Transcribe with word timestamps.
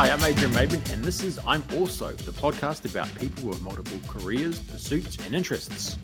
Hi, 0.00 0.08
I'm 0.08 0.24
Adrian 0.24 0.50
Maben, 0.52 0.94
and 0.94 1.04
this 1.04 1.22
is 1.22 1.38
I'm 1.46 1.62
Also, 1.76 2.12
the 2.12 2.32
podcast 2.32 2.90
about 2.90 3.14
people 3.16 3.50
with 3.50 3.60
multiple 3.60 3.98
careers, 4.08 4.58
pursuits, 4.58 5.18
and 5.26 5.34
interests. 5.34 5.98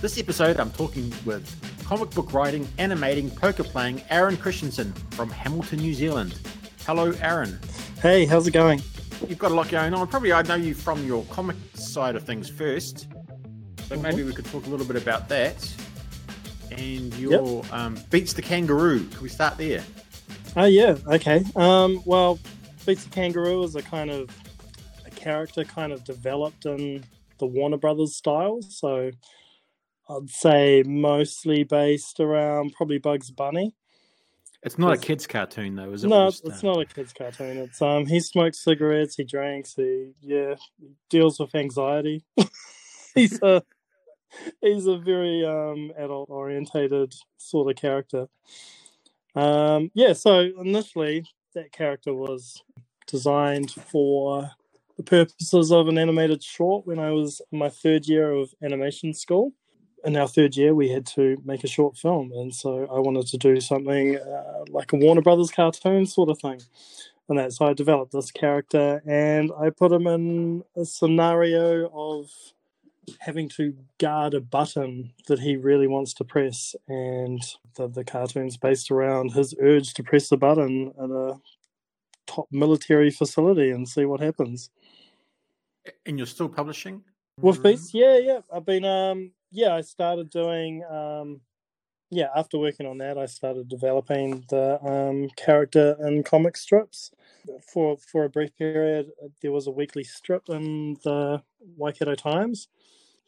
This 0.00 0.16
episode, 0.16 0.60
I'm 0.60 0.70
talking 0.70 1.12
with 1.24 1.44
comic 1.84 2.10
book 2.10 2.32
writing, 2.32 2.68
animating, 2.78 3.28
poker 3.32 3.64
playing 3.64 4.00
Aaron 4.10 4.36
Christensen 4.36 4.92
from 5.10 5.28
Hamilton, 5.28 5.80
New 5.80 5.92
Zealand. 5.92 6.38
Hello, 6.86 7.10
Aaron. 7.20 7.58
Hey, 8.00 8.26
how's 8.26 8.46
it 8.46 8.52
going? 8.52 8.80
You've 9.26 9.40
got 9.40 9.50
a 9.50 9.54
lot 9.54 9.70
going 9.70 9.92
on. 9.92 10.06
Probably 10.06 10.32
I 10.32 10.42
know 10.42 10.54
you 10.54 10.72
from 10.72 11.04
your 11.04 11.24
comic 11.24 11.56
side 11.74 12.14
of 12.14 12.22
things 12.22 12.48
first, 12.48 13.08
so 13.08 13.96
mm-hmm. 13.96 14.02
maybe 14.02 14.22
we 14.22 14.34
could 14.34 14.44
talk 14.44 14.66
a 14.66 14.70
little 14.70 14.86
bit 14.86 15.02
about 15.02 15.28
that. 15.30 15.68
And 16.70 17.12
your 17.14 17.64
yep. 17.64 17.72
um, 17.72 17.98
Beats 18.08 18.34
the 18.34 18.42
Kangaroo. 18.42 19.04
Can 19.04 19.20
we 19.20 19.28
start 19.28 19.58
there? 19.58 19.82
Oh, 20.54 20.62
uh, 20.62 20.66
yeah. 20.66 20.96
Okay. 21.08 21.44
Um, 21.56 22.00
well, 22.06 22.38
The 22.94 23.08
Kangaroo 23.10 23.64
is 23.64 23.74
a 23.74 23.82
kind 23.82 24.10
of 24.10 24.30
a 25.04 25.10
character 25.10 25.64
kind 25.64 25.92
of 25.92 26.04
developed 26.04 26.66
in 26.66 27.04
the 27.38 27.46
Warner 27.46 27.78
Brothers 27.78 28.14
style. 28.14 28.62
So 28.62 29.10
I'd 30.08 30.30
say 30.30 30.84
mostly 30.86 31.64
based 31.64 32.20
around 32.20 32.74
probably 32.74 32.98
Bugs 32.98 33.32
Bunny. 33.32 33.74
It's 34.62 34.78
not 34.78 34.94
a 34.94 34.98
kids' 34.98 35.26
cartoon 35.26 35.74
though, 35.74 35.92
is 35.92 36.04
it? 36.04 36.08
No, 36.08 36.28
it's 36.28 36.44
uh... 36.44 36.60
not 36.62 36.80
a 36.80 36.84
kids' 36.86 37.12
cartoon. 37.12 37.58
It's 37.58 37.82
um, 37.82 38.06
he 38.06 38.20
smokes 38.20 38.62
cigarettes, 38.62 39.16
he 39.16 39.24
drinks, 39.24 39.74
he 39.74 40.12
yeah, 40.20 40.54
deals 41.10 41.40
with 41.40 41.54
anxiety. 41.54 42.24
he's 43.14 43.40
a 43.42 43.62
he's 44.60 44.86
a 44.86 44.96
very 44.96 45.44
um 45.44 45.92
adult 45.98 46.30
orientated 46.30 47.14
sort 47.36 47.68
of 47.68 47.76
character. 47.76 48.28
Um, 49.34 49.90
yeah, 49.94 50.12
so 50.12 50.50
initially 50.60 51.24
that 51.54 51.72
character 51.72 52.14
was 52.14 52.62
designed 53.06 53.70
for 53.70 54.50
the 54.96 55.02
purposes 55.02 55.70
of 55.70 55.88
an 55.88 55.98
animated 55.98 56.42
short 56.42 56.86
when 56.86 56.98
I 56.98 57.10
was 57.10 57.40
in 57.52 57.58
my 57.58 57.68
third 57.68 58.06
year 58.06 58.32
of 58.32 58.54
animation 58.62 59.14
school. 59.14 59.52
In 60.04 60.16
our 60.16 60.28
third 60.28 60.56
year, 60.56 60.74
we 60.74 60.88
had 60.88 61.06
to 61.06 61.36
make 61.44 61.64
a 61.64 61.68
short 61.68 61.96
film, 61.96 62.30
and 62.32 62.54
so 62.54 62.86
I 62.92 63.00
wanted 63.00 63.26
to 63.28 63.38
do 63.38 63.60
something 63.60 64.16
uh, 64.16 64.64
like 64.68 64.92
a 64.92 64.96
Warner 64.96 65.22
Brothers 65.22 65.50
cartoon 65.50 66.06
sort 66.06 66.28
of 66.28 66.38
thing. 66.38 66.60
And 67.28 67.38
that, 67.38 67.52
so 67.52 67.66
I 67.66 67.72
developed 67.72 68.12
this 68.12 68.30
character, 68.30 69.02
and 69.04 69.50
I 69.58 69.70
put 69.70 69.90
him 69.90 70.06
in 70.06 70.62
a 70.76 70.84
scenario 70.84 71.90
of 71.92 72.30
having 73.20 73.48
to 73.48 73.74
guard 73.98 74.34
a 74.34 74.40
button 74.40 75.12
that 75.26 75.40
he 75.40 75.56
really 75.56 75.86
wants 75.86 76.14
to 76.14 76.24
press, 76.24 76.76
and 76.88 77.42
the, 77.76 77.88
the 77.88 78.04
cartoon's 78.04 78.56
based 78.56 78.90
around 78.90 79.32
his 79.32 79.54
urge 79.60 79.94
to 79.94 80.02
press 80.02 80.28
the 80.28 80.36
button 80.36 80.92
at 81.02 81.10
a 81.10 81.40
top 82.26 82.46
military 82.50 83.10
facility 83.10 83.70
and 83.70 83.88
see 83.88 84.04
what 84.04 84.20
happens. 84.20 84.70
And 86.04 86.18
you're 86.18 86.26
still 86.26 86.48
publishing? 86.48 87.02
With 87.40 87.62
Beats? 87.62 87.92
Yeah, 87.92 88.18
yeah. 88.18 88.40
I've 88.52 88.64
been 88.64 88.84
um 88.84 89.32
yeah, 89.50 89.74
I 89.74 89.82
started 89.82 90.30
doing 90.30 90.84
um 90.84 91.40
yeah, 92.10 92.28
after 92.34 92.58
working 92.58 92.86
on 92.86 92.98
that 92.98 93.18
I 93.18 93.26
started 93.26 93.68
developing 93.68 94.44
the 94.48 94.82
um 94.84 95.28
character 95.36 95.96
in 96.00 96.22
comic 96.22 96.56
strips. 96.56 97.10
For 97.72 97.96
for 97.98 98.24
a 98.24 98.30
brief 98.30 98.56
period 98.56 99.10
there 99.42 99.52
was 99.52 99.66
a 99.66 99.70
weekly 99.70 100.04
strip 100.04 100.48
in 100.48 100.96
the 101.04 101.42
Waikato 101.76 102.14
Times. 102.14 102.68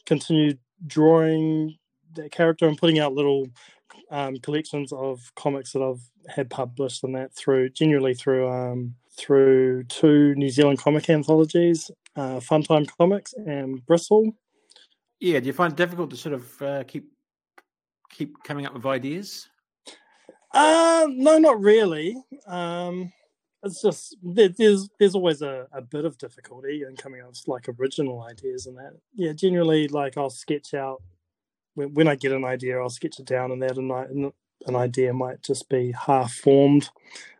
Continued 0.06 0.58
drawing 0.86 1.76
that 2.14 2.32
character 2.32 2.66
and 2.66 2.78
putting 2.78 2.98
out 2.98 3.12
little 3.12 3.48
um, 4.10 4.36
collections 4.38 4.92
of 4.92 5.32
comics 5.34 5.72
that 5.72 5.82
I've 5.82 6.02
had 6.28 6.50
published 6.50 7.04
and 7.04 7.14
that 7.14 7.34
through 7.34 7.70
generally 7.70 8.14
through 8.14 8.48
um, 8.48 8.94
through 9.16 9.84
two 9.84 10.34
New 10.36 10.50
Zealand 10.50 10.78
comic 10.78 11.10
anthologies, 11.10 11.90
uh, 12.16 12.40
Funtime 12.40 12.88
Comics 12.98 13.34
and 13.34 13.84
Bristle. 13.86 14.32
Yeah, 15.20 15.40
do 15.40 15.46
you 15.46 15.52
find 15.52 15.72
it 15.72 15.76
difficult 15.76 16.10
to 16.10 16.16
sort 16.16 16.34
of 16.34 16.62
uh, 16.62 16.84
keep 16.84 17.10
keep 18.10 18.42
coming 18.44 18.66
up 18.66 18.74
with 18.74 18.86
ideas? 18.86 19.48
Uh, 20.52 21.06
no, 21.10 21.38
not 21.38 21.60
really. 21.60 22.16
Um, 22.46 23.12
it's 23.62 23.82
just 23.82 24.16
there's 24.22 24.88
there's 24.98 25.14
always 25.14 25.42
a, 25.42 25.66
a 25.72 25.82
bit 25.82 26.04
of 26.04 26.16
difficulty 26.18 26.84
in 26.88 26.96
coming 26.96 27.20
up 27.20 27.28
with 27.28 27.42
like 27.46 27.66
original 27.78 28.22
ideas 28.22 28.66
and 28.66 28.76
that. 28.76 28.92
Yeah, 29.14 29.32
generally, 29.32 29.88
like 29.88 30.16
I'll 30.16 30.30
sketch 30.30 30.74
out 30.74 31.02
when, 31.78 31.94
when 31.94 32.08
I 32.08 32.14
get 32.14 32.32
an 32.32 32.44
idea, 32.44 32.78
I'll 32.78 32.90
sketch 32.90 33.18
it 33.18 33.26
down, 33.26 33.52
and 33.52 33.62
that 33.62 33.76
and 33.76 34.32
an 34.66 34.76
idea 34.76 35.12
might 35.12 35.42
just 35.42 35.68
be 35.68 35.92
half 35.92 36.32
formed 36.32 36.90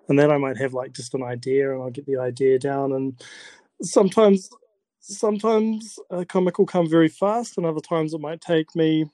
and 0.09 0.19
then 0.19 0.31
I 0.31 0.38
might 0.38 0.56
have 0.56 0.75
like 0.75 0.93
just 0.93 1.15
an 1.15 1.22
idea 1.22 1.72
and 1.72 1.82
I'll 1.82 1.91
get 1.91 2.06
the 2.06 2.19
idea 2.19 2.59
down 2.59 2.93
and 2.93 3.21
sometimes 3.82 4.49
sometimes 5.00 5.99
a 6.10 6.25
comic 6.25 6.59
will 6.59 6.66
come 6.66 6.88
very 6.88 7.09
fast 7.09 7.56
and 7.56 7.66
other 7.66 7.81
times 7.81 8.15
it 8.15 8.21
might 8.21 8.41
take 8.41 8.75
me 8.75 9.06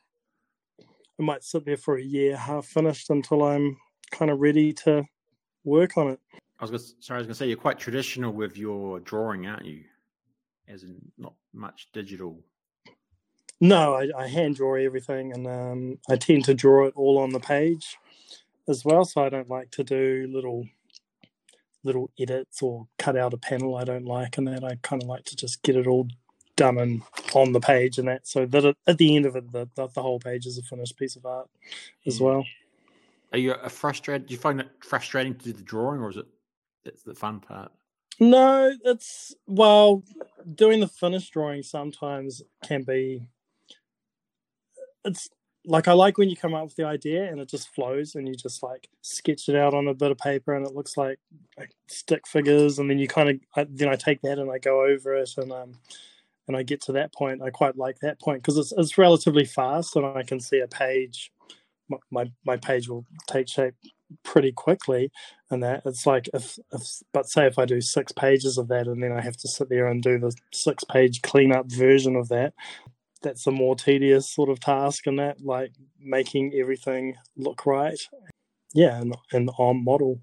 I 1.19 1.23
might 1.23 1.45
sit 1.45 1.65
there 1.65 1.77
for 1.77 1.97
a 1.97 2.03
year 2.03 2.37
half 2.37 2.67
finished 2.67 3.11
until 3.11 3.43
I'm 3.43 3.77
kind 4.11 4.31
of 4.31 4.41
ready 4.41 4.73
to 4.73 5.05
work 5.65 5.97
on 5.97 6.09
it. 6.09 6.21
I 6.59 6.65
was 6.65 6.71
gonna, 6.71 6.83
sorry, 7.01 7.19
I 7.19 7.21
was 7.21 7.27
going 7.27 7.35
to 7.35 7.39
say 7.39 7.47
you're 7.47 7.57
quite 7.57 7.79
traditional 7.79 8.33
with 8.33 8.57
your 8.57 8.99
drawing, 9.01 9.47
aren't 9.47 9.65
you? 9.65 9.85
As 10.67 10.83
in 10.83 10.97
not 11.17 11.35
much 11.53 11.89
digital. 11.93 12.43
No, 13.61 13.95
I, 13.95 14.09
I 14.17 14.27
hand 14.27 14.57
draw 14.57 14.75
everything, 14.75 15.33
and 15.33 15.47
um, 15.47 15.99
I 16.09 16.17
tend 16.17 16.45
to 16.47 16.55
draw 16.55 16.87
it 16.87 16.95
all 16.97 17.19
on 17.19 17.31
the 17.31 17.41
page 17.41 17.97
as 18.69 18.85
well. 18.85 19.05
So 19.05 19.25
I 19.25 19.29
don't 19.29 19.49
like 19.49 19.71
to 19.73 19.85
do 19.85 20.29
little 20.31 20.67
little 21.85 22.11
edits 22.19 22.63
or 22.63 22.89
cut 22.99 23.17
out 23.17 23.35
a 23.35 23.37
panel 23.39 23.77
I 23.77 23.85
don't 23.85 24.07
like, 24.07 24.39
and 24.39 24.49
that 24.49 24.65
I 24.65 24.79
kind 24.83 25.03
of 25.03 25.09
like 25.09 25.25
to 25.27 25.37
just 25.37 25.63
get 25.63 25.77
it 25.77 25.87
all 25.87 26.09
done 26.57 26.79
and 26.79 27.03
on 27.35 27.53
the 27.53 27.61
page 27.61 27.99
and 27.99 28.09
that, 28.09 28.27
so 28.27 28.47
that 28.47 28.77
at 28.87 28.99
the 28.99 29.17
end 29.17 29.27
of 29.27 29.37
it, 29.37 29.51
the, 29.53 29.69
the, 29.75 29.89
whole 30.01 30.21
page 30.21 30.47
is 30.47 30.59
a 30.59 30.63
finished 30.63 30.97
piece 30.97 31.17
of 31.17 31.27
art 31.27 31.49
as 32.07 32.21
well. 32.21 32.45
Are 33.33 33.39
you 33.39 33.53
a 33.55 33.69
frustrated? 33.69 34.29
Do 34.29 34.35
you 34.35 34.39
find 34.39 34.61
it 34.61 34.69
frustrating 34.81 35.35
to 35.35 35.45
do 35.45 35.53
the 35.53 35.63
drawing, 35.63 36.01
or 36.01 36.11
is 36.11 36.17
it 36.17 36.27
that's 36.85 37.03
the 37.03 37.15
fun 37.15 37.41
part? 37.41 37.73
No, 38.21 38.73
it's 38.85 39.35
well, 39.47 40.05
doing 40.55 40.81
the 40.81 40.89
finished 40.89 41.33
drawing 41.33 41.63
sometimes 41.63 42.43
can 42.63 42.83
be. 42.83 43.27
It's 45.05 45.29
like 45.67 45.89
I 45.89 45.93
like 45.93 46.19
when 46.19 46.29
you 46.29 46.37
come 46.37 46.55
up 46.55 46.65
with 46.65 46.77
the 46.77 46.85
idea 46.85 47.25
and 47.25 47.41
it 47.41 47.49
just 47.49 47.75
flows 47.75 48.15
and 48.15 48.29
you 48.29 48.35
just 48.35 48.63
like 48.63 48.89
sketch 49.01 49.49
it 49.49 49.57
out 49.57 49.75
on 49.75 49.89
a 49.89 49.95
bit 49.95 50.11
of 50.11 50.19
paper 50.19 50.55
and 50.55 50.67
it 50.67 50.75
looks 50.75 50.97
like, 50.97 51.19
like 51.59 51.71
stick 51.89 52.27
figures 52.27 52.79
and 52.79 52.91
then 52.91 52.99
you 52.99 53.09
kind 53.09 53.41
of 53.57 53.69
then 53.75 53.89
I 53.89 53.97
take 53.97 54.21
that 54.23 54.39
and 54.39 54.51
I 54.51 54.59
go 54.59 54.85
over 54.85 55.15
it 55.15 55.31
and 55.37 55.53
um 55.53 55.79
and 56.47 56.57
I 56.57 56.63
get 56.63 56.83
to 56.83 56.93
that 56.93 57.15
point. 57.15 57.43
I 57.43 57.49
quite 57.49 57.79
like 57.79 58.01
that 58.01 58.21
point 58.21 58.43
because 58.43 58.59
it's 58.59 58.73
it's 58.77 58.99
relatively 58.99 59.47
fast 59.47 59.97
and 59.97 60.05
I 60.05 60.23
can 60.23 60.41
see 60.41 60.61
a 60.61 60.69
page. 60.69 61.33
My, 61.89 61.99
my 62.11 62.33
my 62.45 62.57
page 62.57 62.89
will 62.89 63.07
take 63.27 63.49
shape 63.49 63.75
pretty 64.23 64.53
quickly 64.53 65.11
and 65.51 65.63
that 65.63 65.83
it's 65.87 66.07
like 66.07 66.29
if, 66.35 66.59
if 66.73 66.83
but 67.13 67.27
say 67.27 67.47
if 67.47 67.59
I 67.59 67.65
do 67.65 67.81
six 67.81 68.13
pages 68.13 68.59
of 68.59 68.69
that 68.69 68.87
and 68.87 69.03
then 69.03 69.13
I 69.13 69.21
have 69.23 69.37
to 69.39 69.49
sit 69.49 69.71
there 69.71 69.87
and 69.87 70.03
do 70.03 70.19
the 70.19 70.33
six 70.53 70.85
page 70.85 71.23
cleanup 71.23 71.67
version 71.71 72.15
of 72.15 72.29
that 72.29 72.53
that's 73.25 73.47
a 73.47 73.51
more 73.51 73.75
tedious 73.75 74.33
sort 74.33 74.49
of 74.49 74.61
task 74.61 75.07
and 75.07 75.19
that 75.19 75.41
like 75.41 75.73
making 75.99 76.53
everything 76.55 77.17
look 77.37 77.67
right. 77.67 77.99
Yeah 78.75 79.01
and, 79.01 79.17
and 79.33 79.51
on 79.59 79.83
model 79.85 80.21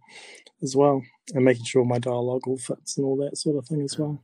as 0.62 0.76
well 0.76 1.02
and 1.34 1.44
making 1.44 1.66
sure 1.66 1.84
my 1.84 2.00
dialogue 2.00 2.48
all 2.48 2.58
fits 2.58 2.98
and 2.98 3.06
all 3.06 3.18
that 3.18 3.38
sort 3.38 3.58
of 3.58 3.68
thing 3.68 3.82
as 3.82 3.98
well. 3.98 4.24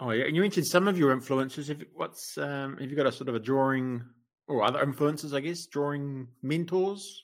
Oh 0.00 0.10
yeah 0.10 0.24
and 0.24 0.34
you 0.34 0.42
mentioned 0.42 0.66
some 0.66 0.88
of 0.88 0.98
your 0.98 1.12
influences. 1.12 1.68
Have, 1.68 1.84
what's 1.94 2.38
um, 2.38 2.76
have 2.78 2.90
you 2.90 2.96
got 2.96 3.06
a 3.06 3.12
sort 3.12 3.28
of 3.28 3.34
a 3.36 3.40
drawing 3.40 4.02
or 4.48 4.64
other 4.64 4.82
influences 4.82 5.32
i 5.32 5.40
guess 5.40 5.66
drawing 5.66 6.26
mentors? 6.42 7.22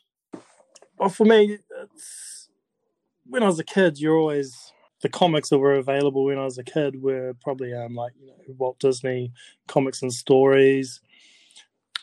Well 0.99 1.09
for 1.09 1.25
me 1.25 1.59
it's 1.83 2.49
when 3.25 3.43
i 3.43 3.47
was 3.47 3.59
a 3.59 3.65
kid 3.65 3.99
you're 3.99 4.17
always 4.17 4.73
the 5.03 5.09
comics 5.09 5.51
that 5.51 5.59
were 5.59 5.75
available 5.75 6.25
when 6.25 6.39
I 6.39 6.45
was 6.45 6.59
a 6.59 6.65
kid 6.65 7.01
were 7.03 7.35
probably 7.43 7.75
um 7.75 7.95
like 7.95 8.13
you 8.21 8.29
know 8.29 8.35
Walt 8.59 8.79
Disney 8.79 9.33
comics 9.67 10.03
and 10.03 10.13
stories. 10.13 11.01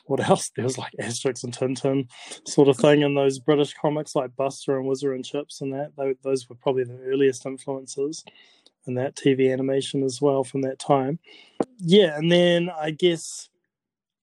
What 0.06 0.20
else? 0.28 0.52
There 0.56 0.66
was 0.66 0.78
like 0.78 0.94
Asterix 1.00 1.44
and 1.44 1.54
Tintin 1.54 2.10
sort 2.48 2.68
of 2.68 2.78
thing, 2.78 3.04
and 3.04 3.18
those 3.18 3.40
British 3.40 3.74
comics 3.74 4.16
like 4.16 4.36
Buster 4.36 4.78
and 4.78 4.86
Whizzer 4.86 5.14
and 5.14 5.26
Chips 5.26 5.62
and 5.62 5.74
that. 5.74 5.92
Those 6.24 6.50
were 6.50 6.56
probably 6.56 6.84
the 6.84 7.00
earliest 7.06 7.46
influences, 7.46 8.24
and 8.86 8.98
that 8.98 9.16
TV 9.16 9.52
animation 9.52 10.04
as 10.04 10.22
well 10.22 10.44
from 10.44 10.62
that 10.62 10.80
time. 10.80 11.20
Yeah, 11.80 12.18
and 12.18 12.32
then 12.32 12.70
I 12.70 12.92
guess, 12.92 13.50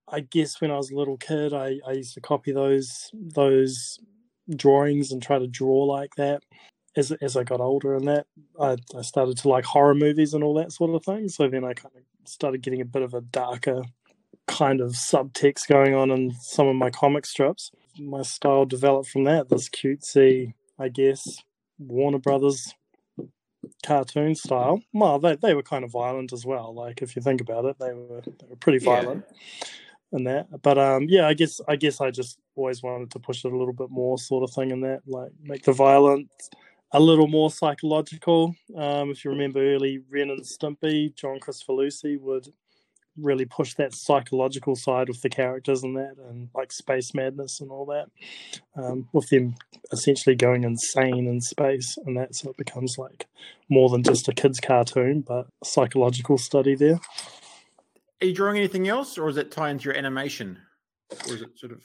I 0.08 0.20
guess 0.20 0.60
when 0.60 0.70
I 0.70 0.76
was 0.76 0.90
a 0.90 0.96
little 0.96 1.16
kid, 1.16 1.52
I, 1.52 1.80
I 1.86 1.92
used 1.92 2.14
to 2.14 2.20
copy 2.20 2.52
those 2.52 3.10
those 3.14 3.98
drawings 4.56 5.12
and 5.12 5.22
try 5.22 5.38
to 5.38 5.46
draw 5.46 5.84
like 5.84 6.14
that 6.16 6.42
as 6.96 7.12
as 7.20 7.36
I 7.36 7.44
got 7.44 7.60
older 7.60 7.94
and 7.94 8.08
that 8.08 8.26
I, 8.60 8.76
I 8.96 9.02
started 9.02 9.36
to 9.38 9.48
like 9.48 9.64
horror 9.64 9.94
movies 9.94 10.34
and 10.34 10.42
all 10.42 10.54
that 10.54 10.72
sort 10.72 10.94
of 10.94 11.04
thing. 11.04 11.28
So 11.28 11.48
then 11.48 11.64
I 11.64 11.74
kind 11.74 11.94
of 11.96 12.02
started 12.28 12.62
getting 12.62 12.80
a 12.80 12.86
bit 12.86 13.02
of 13.02 13.14
a 13.14 13.20
darker 13.20 13.82
kind 14.46 14.80
of 14.80 14.92
subtext 14.92 15.68
going 15.68 15.94
on 15.94 16.10
in 16.10 16.32
some 16.40 16.66
of 16.66 16.76
my 16.76 16.90
comic 16.90 17.26
strips. 17.26 17.70
My 17.98 18.22
style 18.22 18.64
developed 18.64 19.08
from 19.08 19.24
that. 19.24 19.48
This 19.48 19.68
cutesy, 19.68 20.54
I 20.78 20.88
guess, 20.88 21.42
Warner 21.78 22.18
Brothers 22.18 22.74
cartoon 23.84 24.34
style. 24.34 24.82
Well, 24.92 25.18
they 25.18 25.36
they 25.36 25.54
were 25.54 25.62
kind 25.62 25.84
of 25.84 25.92
violent 25.92 26.32
as 26.32 26.44
well. 26.44 26.74
Like 26.74 27.02
if 27.02 27.14
you 27.14 27.22
think 27.22 27.40
about 27.40 27.64
it, 27.66 27.76
they 27.78 27.92
were 27.92 28.22
they 28.24 28.46
were 28.48 28.56
pretty 28.56 28.78
violent 28.78 29.24
yeah. 29.28 30.18
in 30.18 30.24
that. 30.24 30.62
But 30.62 30.78
um, 30.78 31.06
yeah, 31.08 31.26
I 31.26 31.34
guess 31.34 31.60
I 31.68 31.76
guess 31.76 32.00
I 32.00 32.10
just 32.10 32.38
always 32.56 32.82
wanted 32.82 33.10
to 33.12 33.18
push 33.18 33.44
it 33.44 33.52
a 33.52 33.56
little 33.56 33.74
bit 33.74 33.90
more, 33.90 34.18
sort 34.18 34.44
of 34.44 34.54
thing, 34.54 34.70
in 34.70 34.80
that 34.80 35.00
like 35.06 35.32
make 35.42 35.64
the 35.64 35.72
violence 35.72 36.50
a 36.92 37.00
little 37.00 37.28
more 37.28 37.50
psychological. 37.50 38.54
Um, 38.76 39.10
if 39.10 39.24
you 39.24 39.30
remember 39.30 39.60
early 39.60 40.02
Ren 40.10 40.30
and 40.30 40.42
Stimpy, 40.42 41.14
John 41.14 41.38
Kricfalusi 41.38 42.20
would 42.20 42.48
really 43.16 43.44
push 43.44 43.74
that 43.74 43.94
psychological 43.94 44.76
side 44.76 45.08
with 45.08 45.20
the 45.20 45.28
characters 45.28 45.82
and 45.82 45.96
that, 45.96 46.14
and 46.28 46.48
like 46.54 46.72
space 46.72 47.12
madness 47.12 47.60
and 47.60 47.70
all 47.70 47.84
that, 47.86 48.06
um, 48.76 49.08
with 49.12 49.28
them 49.28 49.54
essentially 49.92 50.34
going 50.34 50.64
insane 50.64 51.26
in 51.26 51.40
space 51.40 51.98
and 52.06 52.16
that, 52.16 52.34
so 52.34 52.50
it 52.50 52.56
becomes 52.56 52.96
like 52.98 53.26
more 53.68 53.88
than 53.90 54.02
just 54.02 54.28
a 54.28 54.32
kids' 54.32 54.60
cartoon, 54.60 55.20
but 55.20 55.48
psychological 55.62 56.38
study 56.38 56.74
there. 56.74 57.00
Are 58.22 58.26
you 58.26 58.34
drawing 58.34 58.58
anything 58.58 58.88
else, 58.88 59.18
or 59.18 59.28
is 59.28 59.36
it 59.36 59.50
tie 59.50 59.70
into 59.70 59.84
your 59.84 59.96
animation, 59.96 60.58
or 61.26 61.34
is 61.34 61.42
it 61.42 61.58
sort 61.58 61.72
of? 61.72 61.82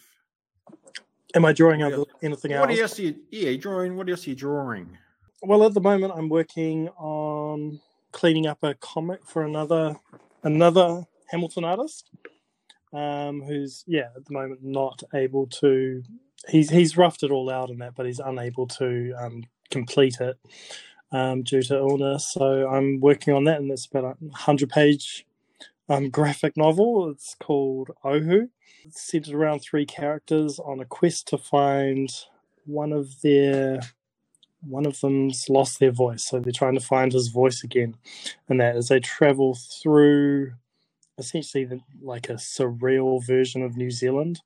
Am 1.36 1.46
I 1.46 1.54
drawing 1.54 1.82
else? 1.82 2.08
anything 2.22 2.54
else? 2.54 2.68
What 2.68 2.80
else 2.80 3.00
are 3.00 3.04
you? 3.04 3.16
Yeah, 3.30 3.56
drawing. 3.58 3.98
What 3.98 4.10
else 4.10 4.26
are 4.26 4.30
you 4.30 4.36
drawing? 4.36 4.98
Well, 5.42 5.66
at 5.66 5.74
the 5.74 5.82
moment, 5.82 6.14
I'm 6.16 6.30
working 6.30 6.88
on 6.98 7.82
cleaning 8.12 8.48
up 8.48 8.64
a 8.64 8.74
comic 8.76 9.20
for 9.26 9.44
another 9.44 9.98
another 10.44 11.04
Hamilton 11.28 11.66
artist, 11.66 12.10
um, 12.94 13.42
who's 13.42 13.84
yeah 13.86 14.10
at 14.16 14.26
the 14.26 14.34
moment 14.34 14.62
not 14.64 15.04
able 15.14 15.48
to. 15.48 16.04
He's 16.48 16.70
he's 16.70 16.96
roughed 16.96 17.24
it 17.24 17.32
all 17.32 17.50
out 17.50 17.70
in 17.70 17.80
that, 17.80 17.96
but 17.96 18.06
he's 18.06 18.20
unable 18.20 18.68
to 18.68 19.14
um, 19.20 19.44
complete 19.70 20.22
it 20.22 20.38
um, 21.12 21.44
due 21.44 21.64
to 21.64 21.76
illness. 21.76 22.32
So 22.32 22.70
I'm 22.70 23.02
working 23.02 23.34
on 23.34 23.44
that, 23.44 23.60
and 23.60 23.70
it's 23.72 23.88
about 23.88 24.18
a 24.18 24.38
hundred 24.38 24.70
page 24.70 25.25
um, 25.90 26.10
graphic 26.10 26.58
novel. 26.58 27.10
It's 27.10 27.36
called 27.40 27.92
Ohu. 28.04 28.50
It's 28.84 29.02
centered 29.02 29.34
around 29.34 29.60
three 29.60 29.86
characters 29.86 30.60
on 30.60 30.80
a 30.80 30.86
quest 30.86 31.28
to 31.30 31.38
find 31.38 32.10
one 32.66 32.92
of 32.92 33.22
their 33.22 33.80
one 34.68 34.86
of 34.88 35.00
them's 35.00 35.48
lost 35.48 35.80
their 35.80 35.92
voice, 35.92 36.26
so 36.26 36.40
they're 36.40 36.52
trying 36.52 36.74
to 36.74 36.84
find 36.84 37.14
his 37.14 37.28
voice 37.28 37.64
again, 37.64 37.96
and 38.50 38.60
that 38.60 38.76
as 38.76 38.88
they 38.88 39.00
travel 39.00 39.56
through 39.56 40.54
essentially 41.20 41.66
the, 41.66 41.80
like 42.02 42.30
a 42.30 42.34
surreal 42.34 43.24
version 43.24 43.62
of 43.62 43.78
New 43.78 43.92
Zealand, 43.92 44.42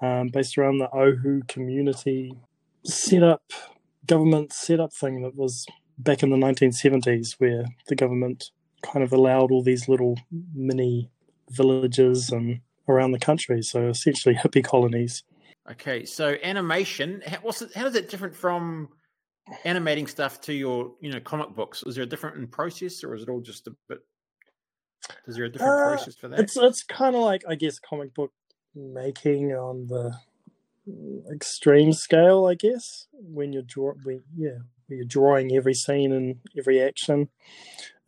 um, 0.00 0.28
based 0.28 0.56
around 0.56 0.78
the 0.78 0.88
Ohu 0.94 1.42
community 1.48 2.34
set 2.84 3.22
up 3.22 3.42
government 4.06 4.52
set 4.52 4.80
up 4.80 4.92
thing 4.92 5.22
that 5.22 5.34
was 5.34 5.66
back 5.98 6.22
in 6.22 6.30
the 6.30 6.36
1970s, 6.36 7.34
where 7.38 7.64
the 7.88 7.96
government 7.96 8.50
kind 8.82 9.02
of 9.02 9.12
allowed 9.12 9.50
all 9.50 9.62
these 9.62 9.88
little 9.88 10.18
mini 10.54 11.10
villages 11.50 12.30
and 12.30 12.60
around 12.88 13.12
the 13.12 13.18
country, 13.18 13.62
so 13.62 13.88
essentially 13.88 14.34
hippie 14.34 14.64
colonies. 14.64 15.24
Okay, 15.70 16.04
so 16.04 16.36
animation, 16.42 17.22
what's 17.42 17.60
it, 17.60 17.74
how 17.74 17.86
is 17.86 17.94
it 17.94 18.08
different 18.08 18.34
from 18.34 18.88
animating 19.64 20.06
stuff 20.06 20.40
to 20.42 20.54
your, 20.54 20.92
you 21.00 21.10
know, 21.10 21.20
comic 21.20 21.54
books? 21.54 21.82
Is 21.86 21.94
there 21.94 22.04
a 22.04 22.08
different 22.08 22.50
process, 22.50 23.04
or 23.04 23.14
is 23.14 23.22
it 23.22 23.28
all 23.28 23.40
just 23.40 23.66
a 23.66 23.72
bit 23.88 24.00
is 25.26 25.36
there 25.36 25.44
a 25.44 25.48
different 25.48 25.72
uh, 25.72 25.88
process 25.88 26.16
for 26.16 26.28
that? 26.28 26.40
It's 26.40 26.56
it's 26.56 26.82
kind 26.82 27.14
of 27.14 27.22
like 27.22 27.44
I 27.48 27.54
guess 27.54 27.78
comic 27.78 28.14
book 28.14 28.32
making 28.74 29.52
on 29.52 29.86
the 29.86 30.12
extreme 31.32 31.92
scale, 31.92 32.46
I 32.46 32.54
guess. 32.54 33.06
When 33.12 33.52
you're 33.52 33.62
draw, 33.62 33.92
when, 34.02 34.22
yeah, 34.36 34.58
when 34.86 34.98
you're 34.98 35.06
drawing 35.06 35.54
every 35.54 35.74
scene 35.74 36.12
and 36.12 36.36
every 36.56 36.80
action, 36.80 37.28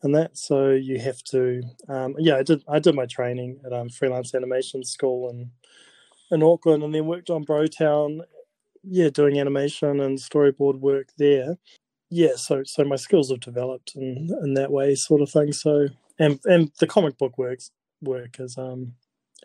and 0.02 0.14
that. 0.14 0.36
So 0.36 0.70
you 0.70 0.98
have 0.98 1.22
to, 1.24 1.62
um, 1.88 2.14
yeah. 2.18 2.36
I 2.36 2.42
did 2.42 2.62
I 2.68 2.78
did 2.78 2.94
my 2.94 3.06
training 3.06 3.60
at 3.64 3.72
um, 3.72 3.88
freelance 3.88 4.34
animation 4.34 4.84
school 4.84 5.30
in 5.30 5.50
in 6.30 6.42
Auckland, 6.42 6.82
and 6.82 6.94
then 6.94 7.06
worked 7.06 7.30
on 7.30 7.44
Brotown. 7.44 8.20
Yeah, 8.82 9.10
doing 9.10 9.38
animation 9.38 10.00
and 10.00 10.18
storyboard 10.18 10.80
work 10.80 11.08
there. 11.18 11.58
Yeah, 12.08 12.36
so 12.36 12.62
so 12.64 12.84
my 12.84 12.96
skills 12.96 13.30
have 13.30 13.40
developed 13.40 13.92
in 13.94 14.30
in 14.42 14.54
that 14.54 14.70
way, 14.70 14.94
sort 14.94 15.20
of 15.20 15.30
thing. 15.30 15.52
So 15.52 15.88
and 16.18 16.40
and 16.44 16.70
the 16.80 16.86
comic 16.86 17.18
book 17.18 17.36
works 17.38 17.70
work 18.00 18.36
has 18.36 18.56
um 18.56 18.94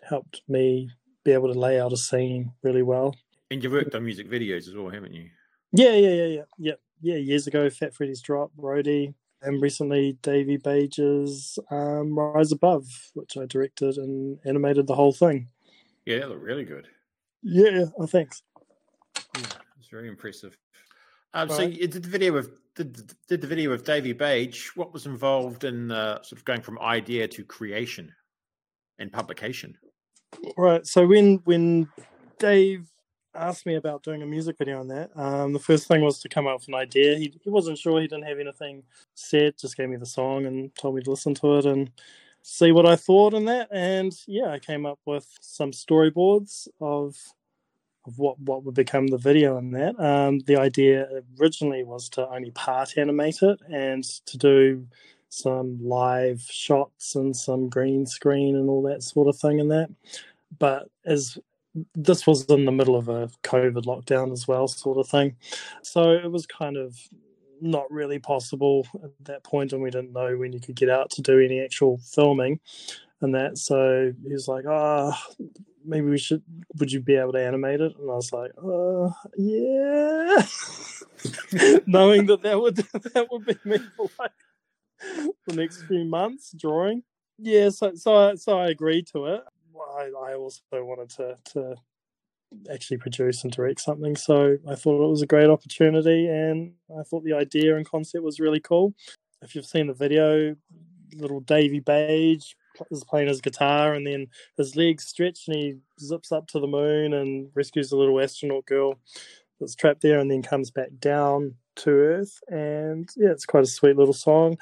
helped 0.02 0.42
me 0.48 0.90
be 1.24 1.32
able 1.32 1.52
to 1.52 1.58
lay 1.58 1.78
out 1.80 1.92
a 1.92 1.96
scene 1.96 2.52
really 2.62 2.82
well. 2.82 3.14
And 3.50 3.62
you've 3.62 3.72
worked 3.72 3.94
on 3.94 4.04
music 4.04 4.30
videos 4.30 4.68
as 4.68 4.74
well, 4.74 4.88
haven't 4.88 5.12
you? 5.12 5.30
Yeah, 5.72 5.92
yeah, 5.92 6.10
yeah, 6.10 6.24
yeah, 6.24 6.42
yeah. 6.58 6.72
Yeah, 7.02 7.16
years 7.16 7.46
ago, 7.46 7.68
Fat 7.68 7.94
Freddy's 7.94 8.22
Drop, 8.22 8.50
Roadie, 8.56 9.12
and 9.42 9.62
recently 9.62 10.18
Davey 10.22 10.56
Bage's 10.56 11.58
um, 11.70 12.18
Rise 12.18 12.52
Above, 12.52 12.86
which 13.14 13.36
I 13.36 13.46
directed 13.46 13.96
and 13.96 14.38
animated 14.44 14.86
the 14.86 14.94
whole 14.94 15.12
thing. 15.12 15.48
Yeah, 16.04 16.20
that 16.20 16.28
looked 16.28 16.42
really 16.42 16.64
good. 16.64 16.88
Yeah, 17.42 17.86
oh, 17.98 18.06
thanks. 18.06 18.42
Yeah, 19.36 19.42
it's 19.78 19.88
very 19.90 20.08
impressive. 20.08 20.56
Um, 21.34 21.48
right. 21.48 21.56
So 21.56 21.62
you 21.62 21.86
did 21.86 22.02
the 22.02 22.08
video 22.08 22.32
with 22.32 22.50
did, 22.74 23.12
did 23.28 23.40
the 23.40 23.46
video 23.46 23.70
with 23.70 23.84
Davey 23.84 24.12
Bage. 24.12 24.70
What 24.74 24.92
was 24.92 25.06
involved 25.06 25.64
in 25.64 25.90
uh, 25.90 26.22
sort 26.22 26.38
of 26.38 26.44
going 26.44 26.60
from 26.60 26.78
idea 26.78 27.28
to 27.28 27.44
creation 27.44 28.12
and 28.98 29.12
publication? 29.12 29.76
Right. 30.56 30.86
So 30.86 31.06
when 31.06 31.40
when 31.44 31.88
Dave 32.38 32.86
asked 33.38 33.66
me 33.66 33.76
about 33.76 34.02
doing 34.02 34.22
a 34.22 34.26
music 34.26 34.58
video 34.58 34.80
on 34.80 34.88
that, 34.88 35.10
um, 35.16 35.52
the 35.52 35.58
first 35.58 35.86
thing 35.86 36.02
was 36.02 36.18
to 36.20 36.28
come 36.28 36.46
up 36.46 36.60
with 36.60 36.68
an 36.68 36.74
idea. 36.74 37.16
He 37.16 37.32
he 37.42 37.50
wasn't 37.50 37.78
sure. 37.78 38.00
He 38.00 38.08
didn't 38.08 38.26
have 38.26 38.38
anything 38.38 38.82
set. 39.14 39.58
Just 39.58 39.76
gave 39.76 39.88
me 39.88 39.96
the 39.96 40.06
song 40.06 40.46
and 40.46 40.74
told 40.76 40.96
me 40.96 41.02
to 41.02 41.10
listen 41.10 41.34
to 41.34 41.58
it 41.58 41.66
and 41.66 41.90
see 42.42 42.72
what 42.72 42.86
I 42.86 42.96
thought 42.96 43.34
in 43.34 43.44
that. 43.46 43.68
And 43.72 44.12
yeah, 44.26 44.50
I 44.50 44.58
came 44.58 44.86
up 44.86 45.00
with 45.04 45.26
some 45.40 45.72
storyboards 45.72 46.68
of 46.80 47.16
of 48.06 48.18
what, 48.18 48.38
what 48.38 48.62
would 48.64 48.74
become 48.74 49.08
the 49.08 49.18
video 49.18 49.58
in 49.58 49.72
that. 49.72 49.98
Um, 49.98 50.38
the 50.40 50.56
idea 50.56 51.08
originally 51.40 51.82
was 51.82 52.08
to 52.10 52.28
only 52.28 52.52
part 52.52 52.96
animate 52.96 53.42
it 53.42 53.58
and 53.68 54.04
to 54.26 54.38
do 54.38 54.86
some 55.28 55.78
live 55.82 56.40
shots 56.42 57.16
and 57.16 57.36
some 57.36 57.68
green 57.68 58.06
screen 58.06 58.54
and 58.54 58.70
all 58.70 58.82
that 58.82 59.02
sort 59.02 59.28
of 59.28 59.36
thing 59.36 59.58
in 59.58 59.68
that. 59.68 59.90
But 60.58 60.88
as 61.04 61.36
this 61.94 62.26
was 62.26 62.44
in 62.46 62.64
the 62.64 62.72
middle 62.72 62.96
of 62.96 63.08
a 63.08 63.28
COVID 63.42 63.84
lockdown 63.84 64.32
as 64.32 64.48
well, 64.48 64.68
sort 64.68 64.98
of 64.98 65.08
thing. 65.08 65.36
So 65.82 66.10
it 66.10 66.30
was 66.30 66.46
kind 66.46 66.76
of 66.76 66.96
not 67.60 67.90
really 67.90 68.18
possible 68.18 68.86
at 69.02 69.10
that 69.24 69.44
point, 69.44 69.72
and 69.72 69.82
we 69.82 69.90
didn't 69.90 70.12
know 70.12 70.36
when 70.36 70.52
you 70.52 70.60
could 70.60 70.76
get 70.76 70.90
out 70.90 71.10
to 71.10 71.22
do 71.22 71.40
any 71.40 71.60
actual 71.60 71.98
filming 71.98 72.60
and 73.20 73.34
that. 73.34 73.58
So 73.58 74.12
he 74.26 74.32
was 74.32 74.48
like, 74.48 74.64
"Ah, 74.68 75.26
oh, 75.40 75.46
maybe 75.84 76.08
we 76.08 76.18
should. 76.18 76.42
Would 76.78 76.92
you 76.92 77.00
be 77.00 77.16
able 77.16 77.32
to 77.32 77.44
animate 77.44 77.80
it?" 77.80 77.96
And 77.98 78.10
I 78.10 78.14
was 78.14 78.32
like, 78.32 78.52
"Uh, 78.62 79.10
yeah." 79.36 80.46
Knowing 81.86 82.26
that 82.26 82.42
that 82.42 82.60
would 82.60 82.76
that 83.14 83.26
would 83.30 83.46
be 83.46 83.56
me 83.64 83.78
for 83.96 84.08
like 84.18 84.32
the 85.46 85.54
next 85.54 85.82
few 85.82 86.04
months 86.04 86.52
drawing. 86.56 87.02
Yeah, 87.38 87.70
so 87.70 87.94
so 87.94 88.14
I, 88.14 88.34
so 88.36 88.58
I 88.58 88.68
agreed 88.68 89.06
to 89.08 89.26
it. 89.26 89.44
I, 89.80 90.30
I 90.30 90.34
also 90.34 90.60
wanted 90.72 91.10
to 91.10 91.38
to 91.52 91.76
actually 92.72 92.96
produce 92.98 93.42
and 93.42 93.52
direct 93.52 93.80
something, 93.80 94.16
so 94.16 94.56
I 94.68 94.74
thought 94.74 95.04
it 95.04 95.10
was 95.10 95.22
a 95.22 95.26
great 95.26 95.50
opportunity, 95.50 96.28
and 96.28 96.72
I 96.98 97.02
thought 97.02 97.24
the 97.24 97.32
idea 97.32 97.76
and 97.76 97.88
concept 97.88 98.24
was 98.24 98.40
really 98.40 98.60
cool. 98.60 98.94
If 99.42 99.54
you've 99.54 99.66
seen 99.66 99.88
the 99.88 99.94
video, 99.94 100.56
little 101.14 101.40
Davy 101.40 101.80
Bage 101.80 102.56
is 102.90 103.04
playing 103.04 103.28
his 103.28 103.40
guitar, 103.40 103.94
and 103.94 104.06
then 104.06 104.28
his 104.56 104.76
legs 104.76 105.06
stretch, 105.06 105.48
and 105.48 105.56
he 105.56 105.74
zips 106.00 106.32
up 106.32 106.46
to 106.48 106.60
the 106.60 106.66
moon 106.66 107.14
and 107.14 107.50
rescues 107.54 107.92
a 107.92 107.96
little 107.96 108.20
astronaut 108.20 108.66
girl 108.66 108.98
that's 109.58 109.74
trapped 109.74 110.02
there, 110.02 110.18
and 110.18 110.30
then 110.30 110.42
comes 110.42 110.70
back 110.70 110.90
down 111.00 111.54
to 111.76 111.90
Earth. 111.90 112.38
And 112.48 113.08
yeah, 113.16 113.30
it's 113.30 113.46
quite 113.46 113.64
a 113.64 113.66
sweet 113.66 113.96
little 113.96 114.14
song. 114.14 114.56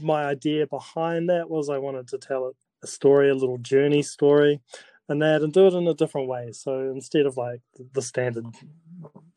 My 0.00 0.24
idea 0.24 0.66
behind 0.66 1.28
that 1.30 1.48
was 1.50 1.68
I 1.68 1.78
wanted 1.78 2.08
to 2.08 2.18
tell 2.18 2.52
a 2.82 2.86
story, 2.86 3.30
a 3.30 3.34
little 3.34 3.58
journey 3.58 4.02
story, 4.02 4.60
and 5.08 5.20
that, 5.22 5.42
and 5.42 5.52
do 5.52 5.66
it 5.66 5.74
in 5.74 5.86
a 5.86 5.94
different 5.94 6.28
way. 6.28 6.52
So 6.52 6.90
instead 6.90 7.26
of 7.26 7.36
like 7.36 7.60
the 7.92 8.02
standard 8.02 8.46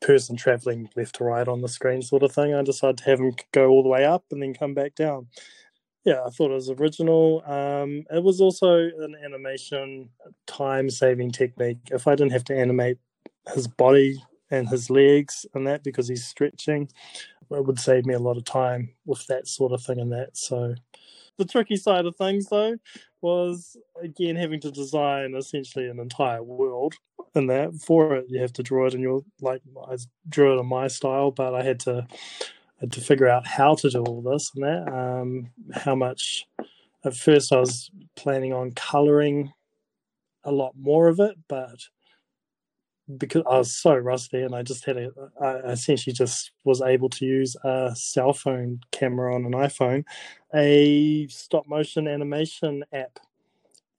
person 0.00 0.36
traveling 0.36 0.88
left 0.96 1.16
to 1.16 1.24
right 1.24 1.48
on 1.48 1.62
the 1.62 1.68
screen 1.68 2.02
sort 2.02 2.22
of 2.22 2.32
thing, 2.32 2.54
I 2.54 2.62
decided 2.62 2.98
to 2.98 3.04
have 3.04 3.20
him 3.20 3.34
go 3.52 3.68
all 3.68 3.82
the 3.82 3.88
way 3.88 4.04
up 4.04 4.24
and 4.30 4.42
then 4.42 4.54
come 4.54 4.74
back 4.74 4.94
down 4.94 5.28
yeah, 6.06 6.22
I 6.24 6.30
thought 6.30 6.52
it 6.52 6.54
was 6.54 6.70
original. 6.70 7.42
Um, 7.44 8.04
it 8.14 8.22
was 8.22 8.40
also 8.40 8.74
an 8.76 9.16
animation 9.22 10.08
time 10.46 10.88
saving 10.88 11.32
technique. 11.32 11.78
If 11.90 12.06
I 12.06 12.14
didn't 12.14 12.30
have 12.30 12.44
to 12.44 12.56
animate 12.56 12.98
his 13.52 13.66
body 13.66 14.22
and 14.52 14.68
his 14.68 14.88
legs 14.88 15.44
and 15.52 15.66
that 15.66 15.82
because 15.82 16.06
he's 16.06 16.24
stretching, 16.24 16.88
it 17.50 17.66
would 17.66 17.80
save 17.80 18.06
me 18.06 18.14
a 18.14 18.20
lot 18.20 18.36
of 18.36 18.44
time 18.44 18.90
with 19.04 19.26
that 19.26 19.48
sort 19.48 19.72
of 19.72 19.82
thing 19.82 19.98
and 19.98 20.12
that. 20.12 20.36
So 20.36 20.76
the 21.38 21.44
tricky 21.44 21.76
side 21.76 22.06
of 22.06 22.16
things 22.16 22.46
though 22.48 22.76
was 23.20 23.76
again 24.02 24.36
having 24.36 24.60
to 24.60 24.70
design 24.70 25.34
essentially 25.34 25.88
an 25.88 25.98
entire 25.98 26.42
world 26.42 26.94
and 27.34 27.50
that 27.50 27.74
for 27.74 28.16
it 28.16 28.26
you 28.28 28.40
have 28.40 28.52
to 28.52 28.62
draw 28.62 28.86
it 28.86 28.94
in 28.94 29.00
your 29.00 29.22
like 29.40 29.62
I 29.88 29.96
drew 30.28 30.56
it 30.56 30.60
in 30.60 30.66
my 30.66 30.88
style, 30.88 31.30
but 31.30 31.54
I 31.54 31.62
had 31.62 31.80
to 31.80 32.06
had 32.80 32.92
to 32.92 33.00
figure 33.00 33.28
out 33.28 33.46
how 33.46 33.74
to 33.74 33.90
do 33.90 34.02
all 34.02 34.22
this 34.22 34.50
and 34.54 34.64
that. 34.64 34.92
Um, 34.92 35.50
how 35.72 35.94
much? 35.94 36.46
At 37.04 37.14
first, 37.14 37.52
I 37.52 37.60
was 37.60 37.90
planning 38.16 38.52
on 38.52 38.72
coloring 38.72 39.52
a 40.44 40.50
lot 40.50 40.72
more 40.76 41.08
of 41.08 41.20
it, 41.20 41.36
but 41.48 41.78
because 43.18 43.42
I 43.48 43.58
was 43.58 43.72
so 43.72 43.94
rusty 43.94 44.42
and 44.42 44.54
I 44.54 44.62
just 44.62 44.84
had 44.84 44.96
a, 44.96 45.10
I 45.40 45.70
essentially 45.70 46.12
just 46.12 46.50
was 46.64 46.82
able 46.82 47.08
to 47.10 47.24
use 47.24 47.56
a 47.64 47.92
cell 47.94 48.32
phone 48.32 48.80
camera 48.90 49.34
on 49.34 49.44
an 49.44 49.52
iPhone, 49.52 50.04
a 50.54 51.26
stop 51.28 51.68
motion 51.68 52.08
animation 52.08 52.84
app, 52.92 53.20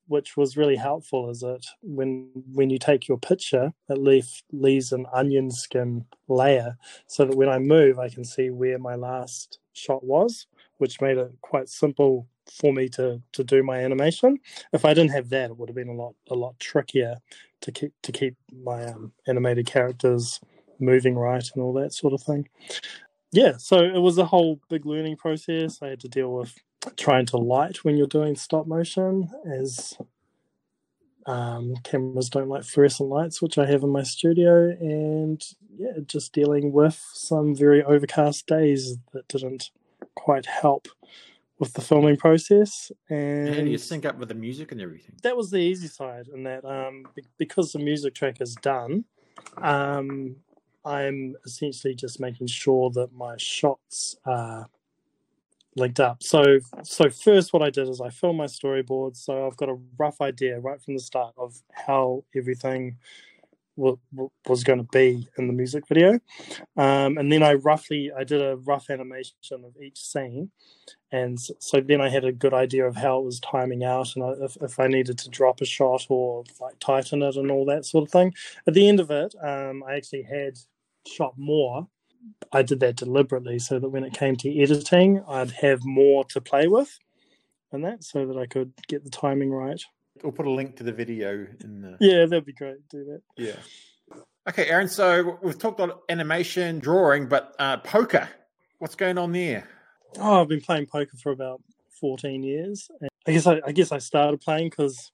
which 0.07 0.37
was 0.37 0.57
really 0.57 0.75
helpful. 0.75 1.29
Is 1.29 1.43
it 1.43 1.65
when 1.81 2.29
when 2.53 2.69
you 2.69 2.79
take 2.79 3.07
your 3.07 3.17
picture, 3.17 3.73
it 3.89 3.97
leaves 3.97 4.43
leaves 4.51 4.91
an 4.91 5.05
onion 5.13 5.51
skin 5.51 6.05
layer, 6.27 6.77
so 7.07 7.25
that 7.25 7.35
when 7.35 7.49
I 7.49 7.59
move, 7.59 7.99
I 7.99 8.09
can 8.09 8.25
see 8.25 8.49
where 8.49 8.79
my 8.79 8.95
last 8.95 9.59
shot 9.73 10.03
was, 10.03 10.47
which 10.77 11.01
made 11.01 11.17
it 11.17 11.31
quite 11.41 11.69
simple 11.69 12.27
for 12.59 12.73
me 12.73 12.89
to 12.89 13.21
to 13.33 13.43
do 13.43 13.63
my 13.63 13.79
animation. 13.79 14.37
If 14.73 14.85
I 14.85 14.93
didn't 14.93 15.11
have 15.11 15.29
that, 15.29 15.49
it 15.51 15.57
would 15.57 15.69
have 15.69 15.75
been 15.75 15.89
a 15.89 15.93
lot 15.93 16.15
a 16.29 16.35
lot 16.35 16.59
trickier 16.59 17.15
to 17.61 17.71
keep 17.71 17.93
to 18.03 18.11
keep 18.11 18.35
my 18.63 18.85
um, 18.85 19.11
animated 19.27 19.65
characters 19.65 20.39
moving 20.79 21.15
right 21.15 21.43
and 21.53 21.63
all 21.63 21.73
that 21.73 21.93
sort 21.93 22.13
of 22.13 22.21
thing. 22.21 22.47
Yeah, 23.31 23.57
so 23.57 23.77
it 23.77 23.99
was 23.99 24.17
a 24.17 24.25
whole 24.25 24.59
big 24.69 24.85
learning 24.85 25.17
process. 25.17 25.79
I 25.81 25.87
had 25.87 25.99
to 26.01 26.07
deal 26.07 26.31
with 26.31 26.55
trying 26.95 27.25
to 27.27 27.37
light 27.37 27.83
when 27.83 27.97
you're 27.97 28.07
doing 28.07 28.35
stop 28.35 28.67
motion, 28.67 29.29
as 29.51 29.97
um, 31.25 31.75
cameras 31.83 32.29
don't 32.29 32.47
like 32.47 32.63
fluorescent 32.63 33.09
lights, 33.09 33.41
which 33.41 33.57
I 33.57 33.65
have 33.65 33.83
in 33.83 33.89
my 33.89 34.03
studio, 34.03 34.69
and 34.79 35.43
yeah, 35.77 35.99
just 36.05 36.31
dealing 36.31 36.71
with 36.71 37.03
some 37.13 37.53
very 37.53 37.83
overcast 37.83 38.47
days 38.47 38.97
that 39.13 39.27
didn't 39.27 39.71
quite 40.15 40.45
help 40.45 40.87
with 41.59 41.73
the 41.73 41.81
filming 41.81 42.17
process. 42.17 42.91
And 43.09 43.49
How 43.49 43.61
do 43.61 43.69
you 43.69 43.77
sync 43.77 44.05
up 44.05 44.17
with 44.17 44.29
the 44.29 44.35
music 44.35 44.71
and 44.71 44.81
everything? 44.81 45.15
that 45.23 45.35
was 45.35 45.49
the 45.49 45.57
easy 45.57 45.87
side, 45.87 46.27
and 46.27 46.45
that 46.45 46.63
um, 46.65 47.05
be- 47.15 47.23
because 47.37 47.71
the 47.71 47.79
music 47.79 48.13
track 48.15 48.41
is 48.41 48.55
done, 48.55 49.05
um, 49.57 50.35
I'm 50.85 51.35
essentially 51.45 51.95
just 51.95 52.19
making 52.19 52.47
sure 52.47 52.89
that 52.91 53.13
my 53.13 53.35
shots 53.37 54.15
are 54.25 54.67
linked 55.75 55.99
up. 55.99 56.23
So, 56.23 56.59
so 56.83 57.09
first, 57.09 57.53
what 57.53 57.61
I 57.61 57.69
did 57.69 57.87
is 57.89 58.01
I 58.01 58.09
filmed 58.09 58.37
my 58.37 58.45
storyboard, 58.45 59.15
so 59.15 59.45
I've 59.47 59.57
got 59.57 59.69
a 59.69 59.77
rough 59.97 60.21
idea 60.21 60.59
right 60.59 60.81
from 60.81 60.95
the 60.95 60.99
start 61.01 61.33
of 61.37 61.61
how 61.71 62.23
everything 62.35 62.97
wa- 63.77 63.95
wa- 64.13 64.29
was 64.49 64.65
going 64.65 64.79
to 64.79 64.89
be 64.91 65.29
in 65.37 65.47
the 65.47 65.53
music 65.53 65.87
video, 65.87 66.19
um, 66.77 67.17
and 67.17 67.31
then 67.31 67.43
I 67.43 67.55
roughly 67.55 68.11
I 68.17 68.25
did 68.25 68.41
a 68.41 68.57
rough 68.57 68.89
animation 68.89 69.37
of 69.51 69.75
each 69.81 69.99
scene, 69.99 70.51
and 71.11 71.39
so 71.39 71.81
then 71.81 72.01
I 72.01 72.09
had 72.09 72.25
a 72.25 72.33
good 72.33 72.53
idea 72.53 72.85
of 72.85 72.97
how 72.97 73.19
it 73.19 73.25
was 73.25 73.39
timing 73.39 73.85
out, 73.85 74.15
and 74.15 74.25
I, 74.25 74.45
if 74.45 74.57
if 74.61 74.79
I 74.79 74.87
needed 74.87 75.17
to 75.19 75.29
drop 75.29 75.61
a 75.61 75.65
shot 75.65 76.07
or 76.09 76.43
like 76.59 76.79
tighten 76.79 77.23
it 77.23 77.35
and 77.37 77.51
all 77.51 77.65
that 77.65 77.85
sort 77.85 78.03
of 78.03 78.11
thing. 78.11 78.33
At 78.67 78.73
the 78.73 78.89
end 78.89 78.99
of 78.99 79.11
it, 79.11 79.33
um, 79.41 79.83
I 79.87 79.95
actually 79.95 80.23
had 80.23 80.57
shot 81.07 81.33
more. 81.37 81.87
I 82.51 82.63
did 82.63 82.79
that 82.81 82.97
deliberately 82.97 83.59
so 83.59 83.79
that 83.79 83.89
when 83.89 84.03
it 84.03 84.13
came 84.13 84.35
to 84.37 84.61
editing, 84.61 85.23
I'd 85.27 85.51
have 85.51 85.85
more 85.85 86.25
to 86.25 86.41
play 86.41 86.67
with, 86.67 86.97
and 87.71 87.85
that 87.85 88.03
so 88.03 88.25
that 88.27 88.37
I 88.37 88.47
could 88.47 88.73
get 88.87 89.03
the 89.03 89.09
timing 89.09 89.51
right. 89.51 89.81
We'll 90.23 90.31
put 90.31 90.47
a 90.47 90.51
link 90.51 90.75
to 90.77 90.83
the 90.83 90.91
video 90.91 91.47
in 91.63 91.81
the 91.81 91.97
Yeah, 91.99 92.25
that'd 92.25 92.45
be 92.45 92.53
great. 92.53 92.87
Do 92.89 93.03
that. 93.05 93.21
yeah. 93.37 93.55
Okay, 94.47 94.67
Aaron. 94.67 94.87
So 94.87 95.37
we've 95.41 95.59
talked 95.59 95.79
about 95.79 96.03
animation, 96.09 96.79
drawing, 96.79 97.27
but 97.27 97.53
uh, 97.59 97.77
poker. 97.77 98.29
What's 98.79 98.95
going 98.95 99.17
on 99.17 99.33
there? 99.33 99.67
Oh, 100.19 100.41
I've 100.41 100.47
been 100.47 100.61
playing 100.61 100.85
poker 100.85 101.17
for 101.21 101.31
about 101.31 101.61
fourteen 101.99 102.43
years. 102.43 102.89
And 103.01 103.09
I 103.27 103.33
guess 103.33 103.45
I, 103.45 103.59
I 103.65 103.71
guess 103.73 103.91
I 103.91 103.97
started 103.97 104.39
playing 104.39 104.69
because 104.69 105.11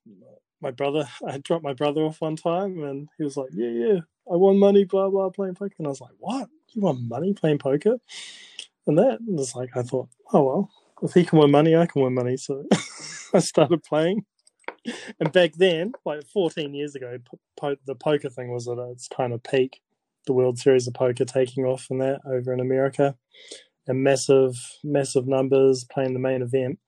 my 0.62 0.72
brother. 0.72 1.08
I 1.28 1.38
dropped 1.40 1.64
my 1.64 1.74
brother 1.74 2.02
off 2.02 2.22
one 2.22 2.36
time, 2.36 2.84
and 2.84 3.10
he 3.18 3.24
was 3.24 3.38
like, 3.38 3.50
"Yeah, 3.54 3.70
yeah, 3.70 4.00
I 4.32 4.36
won 4.36 4.58
money, 4.58 4.86
blah 4.86 5.10
blah, 5.10 5.30
playing 5.30 5.56
poker." 5.56 5.76
And 5.80 5.88
I 5.88 5.90
was 5.90 6.02
like, 6.02 6.14
"What? 6.20 6.50
You 6.74 6.82
won 6.82 7.08
money 7.08 7.34
playing 7.34 7.60
poker?" 7.60 7.98
And 8.88 8.98
that 8.98 9.20
and 9.20 9.40
it's 9.40 9.56
like 9.56 9.76
I 9.76 9.84
thought, 9.84 10.10
"Oh 10.32 10.44
well, 10.44 10.72
if 11.04 11.14
he 11.14 11.26
can 11.26 11.40
win 11.40 11.52
money, 11.52 11.76
I 11.76 11.86
can 11.86 12.02
win 12.02 12.14
money." 12.14 12.38
So 12.38 12.66
I 13.34 13.40
started 13.40 13.84
playing. 13.84 14.26
And 15.20 15.32
back 15.32 15.54
then, 15.54 15.94
like 16.06 16.26
14 16.28 16.74
years 16.74 16.96
ago, 16.96 17.18
po- 17.58 17.78
the 17.86 17.96
poker 17.96 18.30
thing 18.30 18.52
was 18.52 18.68
at 18.68 18.78
its 18.78 19.08
kind 19.08 19.34
of 19.34 19.44
peak. 19.44 19.82
The 20.26 20.34
World 20.34 20.58
Series 20.58 20.88
of 20.88 20.94
Poker 20.94 21.26
taking 21.26 21.66
off 21.66 21.88
and 21.90 22.02
that 22.02 22.22
over 22.26 22.54
in 22.54 22.60
America 22.60 23.16
and 23.88 24.04
massive, 24.04 24.56
massive 24.84 25.28
numbers 25.28 25.86
playing 25.86 26.14
the 26.14 26.20
main 26.20 26.42
event. 26.42 26.80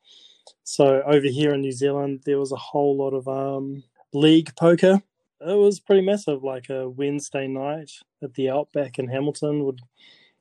So 0.64 1.02
over 1.06 1.28
here 1.28 1.54
in 1.54 1.62
New 1.62 1.72
Zealand, 1.72 2.22
there 2.26 2.40
was 2.40 2.52
a 2.52 2.58
whole 2.58 2.98
lot 2.98 3.14
of 3.14 3.28
um, 3.28 3.84
league 4.14 4.56
poker. 4.56 5.02
It 5.42 5.58
was 5.58 5.80
pretty 5.80 6.02
massive. 6.02 6.44
Like 6.44 6.70
a 6.70 6.90
Wednesday 6.90 7.48
night 7.48 7.92
at 8.24 8.34
the 8.34 8.50
Outback 8.50 8.98
in 8.98 9.08
Hamilton 9.08 9.64
would 9.66 9.82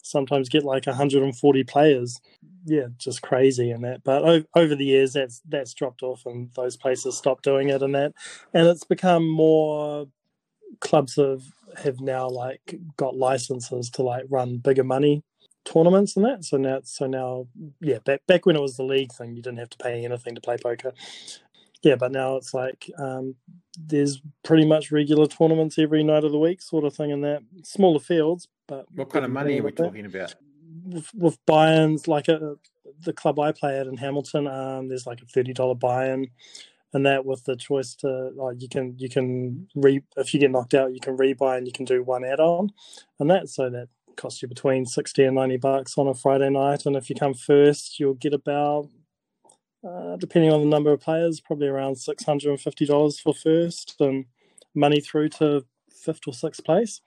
sometimes 0.05 0.49
get 0.49 0.65
like 0.65 0.87
140 0.87 1.65
players. 1.65 2.21
Yeah, 2.67 2.87
just 2.99 3.23
crazy 3.23 3.71
and 3.71 3.85
that. 3.85 4.05
But 4.05 4.47
over 4.55 4.75
the 4.75 4.85
years, 4.85 5.13
that's 5.13 5.43
that's 5.49 5.75
dropped 5.75 6.03
off, 6.03 6.25
and 6.27 6.51
those 6.55 6.77
places 6.77 7.17
stopped 7.17 7.45
doing 7.45 7.69
it 7.69 7.83
and 7.83 7.95
that. 7.95 8.13
And 8.53 8.67
it's 8.67 8.85
become 8.85 9.29
more 9.29 10.07
clubs 10.81 11.17
have 11.17 11.43
have 11.83 12.01
now 12.01 12.29
like 12.29 12.77
got 12.97 13.17
licenses 13.17 13.91
to 13.91 14.03
like 14.03 14.25
run 14.29 14.59
bigger 14.59 14.85
money 14.85 15.23
tournaments 15.65 16.17
and 16.17 16.25
that. 16.25 16.45
So 16.45 16.57
now, 16.57 16.81
so 16.85 17.07
now, 17.07 17.47
yeah, 17.81 17.99
back 18.05 18.27
back 18.27 18.47
when 18.47 18.57
it 18.57 18.63
was 18.63 18.77
the 18.77 18.85
league 18.85 19.13
thing, 19.13 19.35
you 19.35 19.43
didn't 19.43 19.59
have 19.59 19.71
to 19.71 19.79
pay 19.79 20.05
anything 20.05 20.35
to 20.35 20.41
play 20.41 20.57
poker. 20.63 20.93
Yeah, 21.83 21.97
but 21.97 22.13
now 22.13 22.37
it's 22.37 22.55
like 22.55 22.91
um, 22.99 23.35
there's 23.79 24.23
pretty 24.43 24.65
much 24.65 24.91
regular 24.91 25.27
tournaments 25.27 25.79
every 25.79 26.03
night 26.03 26.25
of 26.25 26.33
the 26.33 26.39
week, 26.39 26.63
sort 26.63 26.85
of 26.85 26.95
thing, 26.95 27.11
in 27.11 27.21
that 27.23 27.43
smaller 27.63 28.01
fields. 28.01 28.49
But 28.67 28.87
What 28.95 29.11
kind 29.11 29.25
of 29.25 29.31
money 29.31 29.61
are 29.61 29.63
we 29.63 29.73
talking 29.73 30.07
about? 30.07 30.35
With, 30.87 31.15
with 31.15 31.39
buy-ins, 31.47 32.09
like 32.09 32.29
a, 32.29 32.57
the 33.01 33.13
club 33.13 33.39
I 33.39 33.53
play 33.53 33.79
at 33.79 33.87
in 33.87 33.97
Hamilton, 33.97 34.47
um, 34.47 34.89
there's 34.89 35.07
like 35.07 35.23
a 35.23 35.27
thirty 35.27 35.53
dollar 35.53 35.75
buy-in, 35.75 36.29
and 36.93 37.07
that 37.07 37.25
with 37.25 37.45
the 37.45 37.57
choice 37.57 37.95
to 37.97 38.31
like 38.35 38.61
you 38.61 38.69
can 38.69 38.95
you 38.99 39.09
can 39.09 39.69
re 39.75 40.03
if 40.17 40.35
you 40.35 40.41
get 40.41 40.51
knocked 40.51 40.75
out, 40.75 40.95
you 40.95 41.01
can 41.01 41.17
rebuy 41.17 41.59
and 41.59 41.67
you 41.67 41.73
can 41.73 41.85
do 41.85 42.03
one 42.03 42.25
add-on, 42.25 42.71
and 43.19 43.31
that 43.31 43.49
so 43.49 43.71
that 43.71 43.89
costs 44.17 44.43
you 44.43 44.49
between 44.49 44.87
60 44.87 45.25
and 45.25 45.35
90 45.35 45.57
bucks 45.59 45.99
on 45.99 46.09
a 46.09 46.15
Friday 46.15 46.51
night. 46.51 46.87
And 46.87 46.97
if 46.97 47.11
you 47.11 47.17
come 47.17 47.35
first, 47.35 47.99
you'll 47.99 48.15
get 48.15 48.33
about, 48.33 48.89
uh, 49.87 50.17
depending 50.17 50.53
on 50.53 50.61
the 50.61 50.67
number 50.67 50.93
of 50.93 51.01
players, 51.01 51.41
probably 51.41 51.67
around 51.67 51.97
$650 51.97 53.21
for 53.21 53.35
first 53.35 53.97
and 54.01 54.27
money 54.75 55.01
through 55.01 55.31
to 55.31 55.65
fifth 55.91 56.21
or 56.27 56.35
sixth 56.35 56.65
place. 56.65 57.01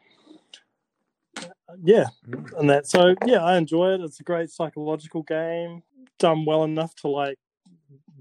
Yeah, 1.84 2.08
Mm. 2.28 2.60
and 2.60 2.70
that. 2.70 2.88
So, 2.88 3.16
yeah, 3.26 3.44
I 3.44 3.58
enjoy 3.58 3.94
it. 3.94 4.02
It's 4.02 4.20
a 4.20 4.24
great 4.24 4.50
psychological 4.50 5.24
game, 5.24 5.84
done 6.20 6.46
well 6.46 6.64
enough 6.64 6.96
to 6.98 7.08
like 7.08 7.38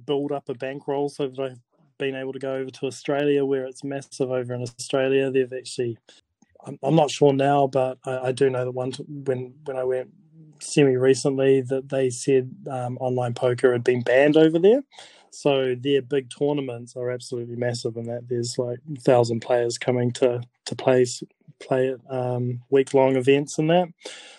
build 0.07 0.33
up 0.33 0.49
a 0.49 0.55
bankroll 0.55 1.09
so 1.09 1.29
that 1.29 1.41
I've 1.41 1.61
been 1.99 2.15
able 2.15 2.33
to 2.33 2.39
go 2.39 2.55
over 2.55 2.71
to 2.71 2.87
Australia 2.87 3.45
where 3.45 3.65
it's 3.65 3.83
massive 3.83 4.31
over 4.31 4.55
in 4.55 4.63
Australia. 4.63 5.31
They've 5.31 5.53
actually 5.53 5.99
I'm, 6.65 6.79
I'm 6.83 6.97
not 6.97 7.11
sure 7.11 7.33
now, 7.33 7.67
but 7.67 7.99
I, 8.05 8.29
I 8.29 8.33
do 8.33 8.51
know 8.51 8.65
that 8.65 8.73
one 8.73 8.93
t- 8.93 9.05
when 9.09 9.55
when 9.65 9.77
I 9.77 9.85
went 9.85 10.11
semi 10.61 10.97
recently 10.97 11.61
that 11.63 11.89
they 11.89 12.11
said 12.11 12.51
um, 12.71 12.97
online 12.99 13.35
poker 13.35 13.73
had 13.73 13.85
been 13.85 14.03
banned 14.03 14.37
over 14.37 14.59
there. 14.59 14.83
So 15.37 15.75
their 15.75 16.01
big 16.01 16.31
tournaments 16.31 16.97
are 16.97 17.11
absolutely 17.11 17.57
massive, 17.57 17.99
and 17.99 18.07
that 18.07 18.27
there's 18.27 18.57
like 18.57 18.79
thousand 19.01 19.41
players 19.41 19.77
coming 19.77 20.11
to 20.13 20.41
to 20.65 20.75
play 20.75 21.05
play 21.61 21.91
at 21.91 22.01
um, 22.09 22.63
week 22.71 22.95
long 22.95 23.17
events 23.17 23.59
and 23.59 23.69
that. 23.69 23.89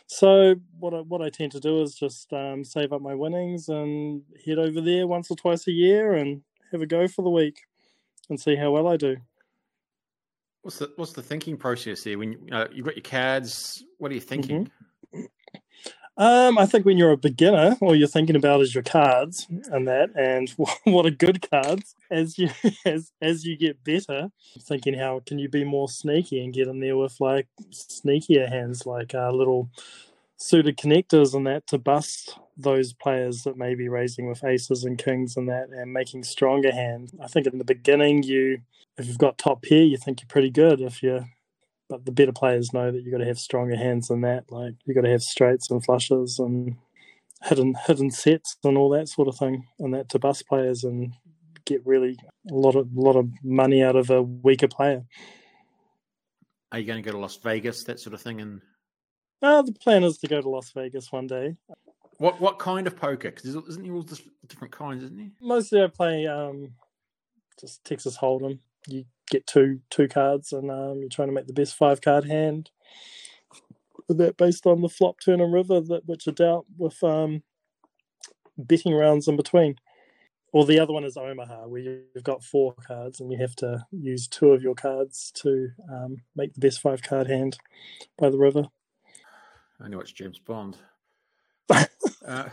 So 0.07 0.55
what 0.79 0.95
I, 0.95 1.01
what 1.01 1.21
I 1.21 1.29
tend 1.29 1.51
to 1.51 1.59
do 1.59 1.83
is 1.83 1.93
just 1.93 2.33
um, 2.33 2.63
save 2.63 2.93
up 2.93 3.01
my 3.01 3.13
winnings 3.13 3.69
and 3.69 4.23
head 4.43 4.57
over 4.57 4.81
there 4.81 5.05
once 5.05 5.29
or 5.29 5.37
twice 5.37 5.67
a 5.67 5.71
year 5.71 6.13
and 6.13 6.41
have 6.71 6.81
a 6.81 6.87
go 6.87 7.07
for 7.07 7.21
the 7.21 7.29
week 7.29 7.61
and 8.29 8.39
see 8.39 8.55
how 8.55 8.71
well 8.71 8.87
I 8.87 8.97
do. 8.97 9.17
What's 10.63 10.79
the 10.79 10.91
what's 10.95 11.13
the 11.13 11.21
thinking 11.21 11.57
process 11.57 12.03
there? 12.03 12.17
When 12.17 12.31
you 12.31 12.39
uh, 12.51 12.67
you've 12.71 12.87
got 12.87 12.95
your 12.95 13.03
cards, 13.03 13.83
what 13.99 14.09
are 14.09 14.15
you 14.15 14.19
thinking? 14.19 14.71
Um, 16.17 16.57
I 16.57 16.65
think 16.65 16.86
when 16.86 16.97
you're 16.97 17.12
a 17.12 17.17
beginner, 17.17 17.77
all 17.79 17.95
you're 17.95 18.07
thinking 18.07 18.36
about 18.36 18.62
is 18.62 18.74
your 18.74 18.83
cards 18.83 19.47
and 19.71 19.88
that, 19.88 20.09
and 20.15 20.50
what 20.83 21.05
are 21.05 21.12
good 21.12 21.47
cards. 21.50 21.95
As 22.09 22.38
you 22.38 22.50
as 22.86 23.12
as 23.21 23.45
you 23.45 23.57
get 23.57 23.83
better, 23.83 24.29
thinking 24.62 24.95
how 24.95 25.21
can 25.25 25.39
you 25.39 25.50
be 25.50 25.63
more 25.63 25.89
sneaky 25.89 26.43
and 26.43 26.53
get 26.53 26.67
in 26.67 26.79
there 26.79 26.97
with 26.97 27.19
like 27.19 27.47
sneakier 27.71 28.50
hands, 28.50 28.86
like 28.86 29.13
uh, 29.13 29.31
little 29.31 29.69
suited 30.38 30.77
connectors 30.77 31.33
and 31.33 31.47
that 31.47 31.67
to 31.67 31.77
bust 31.77 32.38
those 32.57 32.93
players 32.93 33.43
that 33.43 33.57
may 33.57 33.75
be 33.75 33.89
raising 33.89 34.27
with 34.27 34.43
aces 34.43 34.83
and 34.83 34.97
kings 34.97 35.38
and 35.38 35.50
that, 35.50 35.69
and 35.69 35.93
making 35.93 36.24
stronger 36.24 36.71
hands. 36.71 37.13
I 37.21 37.27
think 37.27 37.47
in 37.47 37.59
the 37.59 37.63
beginning, 37.63 38.24
you 38.24 38.59
if 38.97 39.07
you've 39.07 39.19
got 39.19 39.38
top 39.38 39.63
pair, 39.63 39.83
you 39.83 39.97
think 39.97 40.21
you're 40.21 40.27
pretty 40.27 40.50
good. 40.50 40.81
If 40.81 41.03
you 41.03 41.25
but 41.89 42.06
the 42.06 42.12
better 42.12 42.32
players 42.32 42.74
know 42.74 42.91
that 42.91 43.03
you've 43.03 43.12
got 43.12 43.20
to 43.20 43.25
have 43.25 43.39
stronger 43.39 43.75
hands 43.75 44.08
than 44.08 44.22
that. 44.22 44.51
Like 44.51 44.74
you've 44.86 44.96
got 44.96 45.03
to 45.03 45.12
have 45.12 45.22
straights 45.22 45.70
and 45.70 45.84
flushes 45.84 46.39
and 46.39 46.75
hidden 47.44 47.75
hidden 47.86 48.12
sets 48.12 48.58
and 48.63 48.77
all 48.77 48.89
that 48.89 49.10
sort 49.10 49.27
of 49.27 49.38
thing, 49.38 49.65
and 49.79 49.94
that 49.94 50.10
to 50.10 50.20
bust 50.20 50.48
players 50.48 50.84
and 50.84 51.13
get 51.65 51.86
really 51.86 52.17
a 52.50 52.53
lot 52.53 52.75
of 52.75 52.88
a 52.96 53.00
lot 53.00 53.15
of 53.15 53.29
money 53.44 53.84
out 53.84 53.96
of 53.96 54.10
a 54.10 54.22
weaker 54.22 54.67
player. 54.67 55.03
Are 56.72 56.79
you 56.79 56.86
going 56.86 57.01
to 57.01 57.06
go 57.06 57.13
to 57.13 57.20
Las 57.20 57.38
Vegas, 57.38 57.84
that 57.86 58.00
sort 58.00 58.13
of 58.13 58.22
thing? 58.22 58.41
And 58.41 58.62
uh, 59.41 59.62
the 59.62 59.72
plan 59.72 60.03
is 60.03 60.17
to 60.17 60.27
go 60.27 60.41
to 60.41 60.50
Las 60.50 60.72
Vegas 60.72 61.12
one 61.12 61.27
day. 61.27 61.56
What 62.17 62.41
what 62.41 62.60
kind 62.60 62.88
of 62.88 62.96
poker? 62.96 63.29
Because 63.29 63.46
isn't 63.46 63.84
there 63.84 63.94
all 63.94 64.06
different 64.48 64.74
kinds, 64.74 65.03
isn't 65.03 65.17
there? 65.17 65.32
Mostly 65.41 65.84
I 65.84 65.88
play 65.88 66.27
um, 66.27 66.74
just 67.60 67.84
Texas 67.86 68.17
Hold'em. 68.17 68.60
You 68.88 69.06
get 69.29 69.48
two 69.48 69.79
two 69.89 70.07
cards, 70.07 70.51
and 70.51 70.69
um, 70.72 71.00
you're 71.00 71.10
trying 71.10 71.29
to 71.29 71.34
make 71.34 71.48
the 71.48 71.53
best 71.53 71.75
five 71.75 72.01
card 72.01 72.25
hand. 72.25 72.69
That 74.10 74.38
based 74.38 74.65
on 74.65 74.81
the 74.81 74.89
flop, 74.89 75.19
turn, 75.19 75.41
and 75.41 75.53
river, 75.53 75.81
that 75.81 76.05
which 76.05 76.27
are 76.27 76.31
dealt 76.31 76.65
with 76.77 77.03
um, 77.03 77.43
betting 78.57 78.93
rounds 78.93 79.27
in 79.27 79.36
between. 79.36 79.75
Or 80.53 80.65
the 80.65 80.79
other 80.79 80.93
one 80.93 81.03
is 81.03 81.17
Omaha, 81.17 81.67
where 81.67 81.81
you've 81.81 82.24
got 82.24 82.43
four 82.43 82.74
cards 82.88 83.19
and 83.19 83.31
you 83.31 83.38
have 83.38 83.55
to 83.57 83.86
use 83.91 84.27
two 84.27 84.53
of 84.53 84.63
your 84.63 84.75
cards 84.75 85.31
to 85.36 85.69
um, 85.91 86.22
make 86.36 86.53
the 86.53 86.62
best 86.62 86.81
five 86.81 87.01
card 87.03 87.27
hand 87.27 87.57
by 88.17 88.29
the 88.29 88.38
river. 88.38 88.63
I 89.79 89.89
know 89.89 90.00
it's 90.00 90.12
James 90.12 90.39
Bond. 90.39 90.77
uh, 91.69 91.86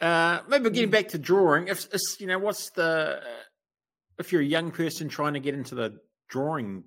uh, 0.00 0.38
maybe 0.48 0.70
getting 0.70 0.90
back 0.90 1.08
to 1.08 1.18
drawing. 1.18 1.68
If, 1.68 1.92
if, 1.92 2.00
you 2.20 2.28
know, 2.28 2.38
what's 2.38 2.70
the 2.70 3.20
if 4.20 4.32
you're 4.32 4.42
a 4.42 4.44
young 4.44 4.70
person 4.70 5.08
trying 5.08 5.34
to 5.34 5.40
get 5.40 5.54
into 5.54 5.74
the 5.74 5.98
drawing 6.28 6.84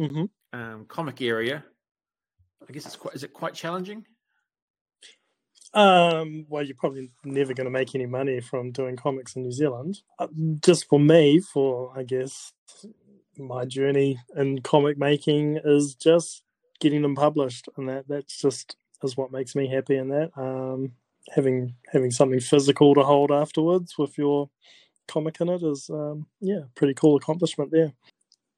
mm-hmm. 0.00 0.24
um, 0.58 0.86
comic 0.88 1.20
area? 1.20 1.64
I 2.68 2.72
guess 2.72 2.86
it's 2.86 2.96
quite. 2.96 3.14
Is 3.14 3.22
it 3.22 3.32
quite 3.32 3.54
challenging? 3.54 4.04
Um, 5.74 6.46
well, 6.48 6.64
you're 6.64 6.76
probably 6.76 7.10
never 7.24 7.52
going 7.52 7.66
to 7.66 7.70
make 7.70 7.94
any 7.94 8.06
money 8.06 8.40
from 8.40 8.72
doing 8.72 8.96
comics 8.96 9.36
in 9.36 9.42
New 9.42 9.52
Zealand. 9.52 10.00
Uh, 10.18 10.28
just 10.64 10.88
for 10.88 10.98
me, 10.98 11.40
for 11.40 11.92
I 11.96 12.02
guess 12.02 12.52
my 13.36 13.64
journey 13.64 14.18
in 14.34 14.62
comic 14.62 14.98
making 14.98 15.60
is 15.64 15.94
just 15.94 16.42
getting 16.80 17.02
them 17.02 17.14
published, 17.14 17.68
and 17.76 17.88
that 17.88 18.08
that's 18.08 18.40
just 18.40 18.76
is 19.02 19.16
what 19.16 19.32
makes 19.32 19.54
me 19.54 19.68
happy. 19.68 19.96
In 19.96 20.08
that, 20.08 20.30
um, 20.36 20.92
having 21.30 21.74
having 21.92 22.10
something 22.10 22.40
physical 22.40 22.94
to 22.94 23.02
hold 23.02 23.30
afterwards 23.30 23.96
with 23.98 24.16
your 24.18 24.50
comic 25.08 25.40
in 25.40 25.48
it 25.48 25.62
is, 25.62 25.90
um, 25.90 26.26
yeah, 26.40 26.60
pretty 26.74 26.94
cool 26.94 27.16
accomplishment 27.16 27.70
there. 27.70 27.92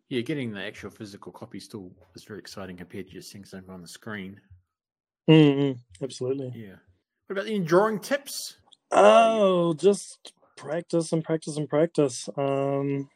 Yeah, 0.08 0.22
getting 0.22 0.52
the 0.52 0.62
actual 0.62 0.90
physical 0.90 1.30
copy 1.30 1.60
still 1.60 1.92
is 2.14 2.24
very 2.24 2.40
exciting 2.40 2.76
compared 2.76 3.06
to 3.06 3.12
just 3.12 3.30
seeing 3.30 3.44
something 3.44 3.72
on 3.72 3.80
the 3.80 3.88
screen. 3.88 4.40
Mm-hmm. 5.28 6.04
Absolutely. 6.04 6.52
Yeah. 6.54 6.76
What 7.26 7.38
about 7.38 7.46
any 7.46 7.60
drawing 7.60 8.00
tips? 8.00 8.56
Oh, 8.90 9.72
just 9.74 10.32
practice 10.56 11.12
and 11.12 11.22
practice 11.22 11.56
and 11.56 11.68
practice. 11.68 12.28
Um, 12.36 13.08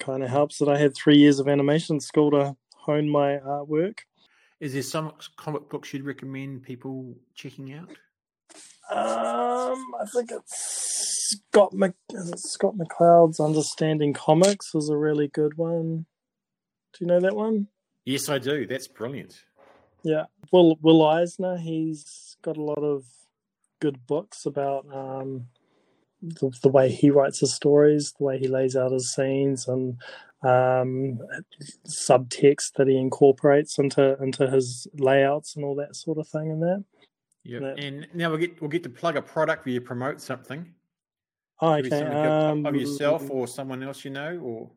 kind 0.00 0.24
of 0.24 0.30
helps 0.30 0.58
that 0.58 0.68
I 0.68 0.78
had 0.78 0.96
three 0.96 1.16
years 1.16 1.38
of 1.38 1.46
animation 1.46 2.00
school 2.00 2.32
to 2.32 2.56
hone 2.74 3.08
my 3.08 3.38
artwork. 3.38 4.00
Is 4.58 4.72
there 4.72 4.82
some 4.82 5.12
comic 5.36 5.68
books 5.68 5.92
you'd 5.92 6.04
recommend 6.04 6.64
people 6.64 7.14
checking 7.34 7.72
out? 7.72 7.90
Um, 8.90 9.94
I 10.00 10.06
think 10.12 10.30
it's 10.32 10.71
Scott 11.32 11.72
Mc, 11.72 11.94
Scott 12.36 12.74
McCloud's 12.76 13.40
Understanding 13.40 14.12
Comics 14.12 14.74
is 14.74 14.88
a 14.88 14.96
really 14.96 15.28
good 15.28 15.56
one. 15.56 16.06
Do 16.92 16.98
you 17.00 17.06
know 17.06 17.20
that 17.20 17.34
one? 17.34 17.68
Yes, 18.04 18.28
I 18.28 18.38
do. 18.38 18.66
That's 18.66 18.88
brilliant. 18.88 19.44
Yeah, 20.02 20.24
Will 20.50 20.76
Will 20.82 21.06
Eisner. 21.06 21.56
He's 21.56 22.36
got 22.42 22.56
a 22.56 22.62
lot 22.62 22.82
of 22.82 23.04
good 23.80 24.06
books 24.06 24.44
about 24.46 24.86
um, 24.92 25.46
the, 26.20 26.52
the, 26.62 26.68
way 26.68 26.90
he 26.90 27.10
writes 27.10 27.40
his 27.40 27.54
stories, 27.54 28.12
the 28.18 28.24
way 28.24 28.38
he 28.38 28.48
lays 28.48 28.76
out 28.76 28.92
his 28.92 29.12
scenes, 29.12 29.68
and 29.68 29.96
um, 30.42 31.18
subtext 31.86 32.74
that 32.76 32.88
he 32.88 32.96
incorporates 32.96 33.78
into 33.78 34.20
into 34.20 34.50
his 34.50 34.88
layouts 34.94 35.56
and 35.56 35.64
all 35.64 35.76
that 35.76 35.96
sort 35.96 36.18
of 36.18 36.28
thing. 36.28 36.50
And 36.50 36.62
that. 36.62 36.84
Yeah, 37.44 37.74
and 37.76 38.06
now 38.14 38.30
we'll 38.30 38.38
get 38.38 38.60
we'll 38.60 38.70
get 38.70 38.82
to 38.82 38.90
plug 38.90 39.16
a 39.16 39.22
product 39.22 39.64
where 39.64 39.72
you 39.72 39.80
promote 39.80 40.20
something. 40.20 40.74
Oh, 41.62 41.74
okay. 41.74 42.02
Um, 42.02 42.66
of 42.66 42.74
yourself 42.74 43.30
or 43.30 43.46
someone 43.46 43.84
else 43.84 44.04
you 44.04 44.10
know, 44.10 44.36
or 44.42 44.70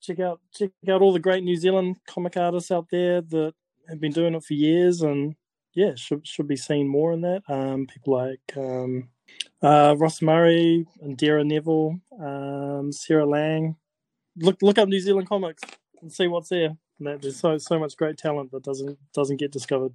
check 0.00 0.20
out 0.20 0.40
check 0.54 0.70
out 0.88 1.02
all 1.02 1.12
the 1.12 1.18
great 1.18 1.42
New 1.42 1.56
Zealand 1.56 1.96
comic 2.06 2.36
artists 2.36 2.70
out 2.70 2.86
there 2.92 3.20
that 3.20 3.54
have 3.88 4.00
been 4.00 4.12
doing 4.12 4.36
it 4.36 4.44
for 4.44 4.54
years, 4.54 5.02
and 5.02 5.34
yeah, 5.74 5.96
should 5.96 6.24
should 6.24 6.46
be 6.46 6.56
seen 6.56 6.86
more 6.86 7.12
in 7.12 7.22
that. 7.22 7.42
Um, 7.48 7.88
people 7.88 8.14
like 8.14 8.56
um, 8.56 9.08
uh, 9.62 9.96
Ross 9.98 10.22
Murray 10.22 10.86
and 11.02 11.16
Dara 11.16 11.42
Neville, 11.42 11.98
um, 12.20 12.92
Sarah 12.92 13.26
Laing. 13.26 13.74
Look 14.36 14.62
look 14.62 14.78
up 14.78 14.88
New 14.88 15.00
Zealand 15.00 15.28
comics 15.28 15.64
and 16.00 16.12
see 16.12 16.28
what's 16.28 16.50
there. 16.50 16.76
There's 17.00 17.40
so 17.40 17.58
so 17.58 17.80
much 17.80 17.96
great 17.96 18.16
talent 18.16 18.52
that 18.52 18.62
doesn't 18.62 18.96
doesn't 19.12 19.38
get 19.38 19.50
discovered. 19.50 19.92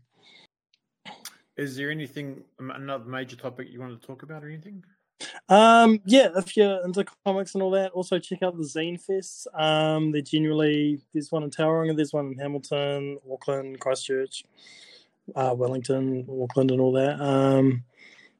Is 1.55 1.77
there 1.77 1.89
anything 1.89 2.43
another 2.59 3.05
major 3.05 3.37
topic 3.37 3.69
you 3.71 3.79
want 3.79 4.01
to 4.01 4.05
talk 4.05 4.23
about 4.23 4.43
or 4.43 4.49
anything? 4.49 4.83
Um, 5.49 5.99
yeah, 6.05 6.29
if 6.35 6.55
you're 6.55 6.83
into 6.83 7.05
comics 7.25 7.53
and 7.53 7.63
all 7.63 7.71
that, 7.71 7.91
also 7.91 8.19
check 8.19 8.43
out 8.43 8.57
the 8.57 8.63
Zine 8.63 8.99
Fest. 8.99 9.47
Um, 9.53 10.11
they're 10.11 10.21
generally 10.21 11.01
there's 11.13 11.31
one 11.31 11.43
in 11.43 11.49
Tauranga, 11.49 11.95
there's 11.95 12.13
one 12.13 12.27
in 12.27 12.37
Hamilton, 12.37 13.17
Auckland, 13.31 13.79
Christchurch, 13.79 14.43
uh, 15.35 15.53
Wellington, 15.55 16.27
Auckland, 16.41 16.71
and 16.71 16.81
all 16.81 16.91
that. 16.93 17.19
Um, 17.21 17.83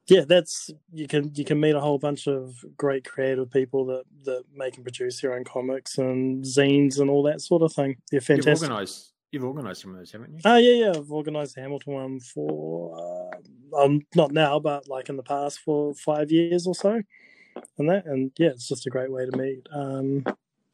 yeah, 0.08 0.26
that's 0.28 0.70
you 0.92 1.08
can 1.08 1.32
you 1.34 1.46
can 1.46 1.60
meet 1.60 1.76
a 1.76 1.80
whole 1.80 1.98
bunch 1.98 2.28
of 2.28 2.64
great 2.76 3.06
creative 3.06 3.50
people 3.50 3.86
that 3.86 4.04
that 4.26 4.44
make 4.54 4.76
and 4.76 4.84
produce 4.84 5.22
their 5.22 5.34
own 5.34 5.46
comics 5.46 5.98
and 5.98 6.44
zines 6.44 7.00
and 7.00 7.10
all 7.10 7.24
that 7.24 7.42
sort 7.42 7.62
of 7.62 7.72
thing. 7.72 7.96
They're 8.12 8.20
fantastic. 8.20 8.64
You've 8.64 8.72
organised 8.72 9.14
you've 9.32 9.46
organised 9.46 9.82
some 9.82 9.92
of 9.92 9.98
those, 9.98 10.12
haven't 10.12 10.34
you? 10.34 10.40
Oh 10.44 10.58
yeah, 10.58 10.86
yeah. 10.86 10.94
I've 10.96 11.12
organised 11.12 11.56
the 11.56 11.62
Hamilton 11.62 11.94
one 11.94 12.20
for 12.20 13.00
uh, 13.00 13.38
um 13.78 14.02
not 14.16 14.32
now, 14.32 14.60
but 14.60 14.88
like 14.88 15.10
in 15.10 15.18
the 15.18 15.24
past 15.24 15.60
for 15.60 15.94
five 15.94 16.32
years 16.32 16.68
or 16.68 16.76
so, 16.76 17.02
and 17.78 17.90
that 17.90 18.06
and 18.06 18.32
yeah, 18.38 18.50
it's 18.50 18.68
just 18.68 18.88
a 18.88 18.90
great 18.90 19.12
way 19.12 19.26
to 19.26 19.38
meet 19.38 19.68
um, 19.74 20.26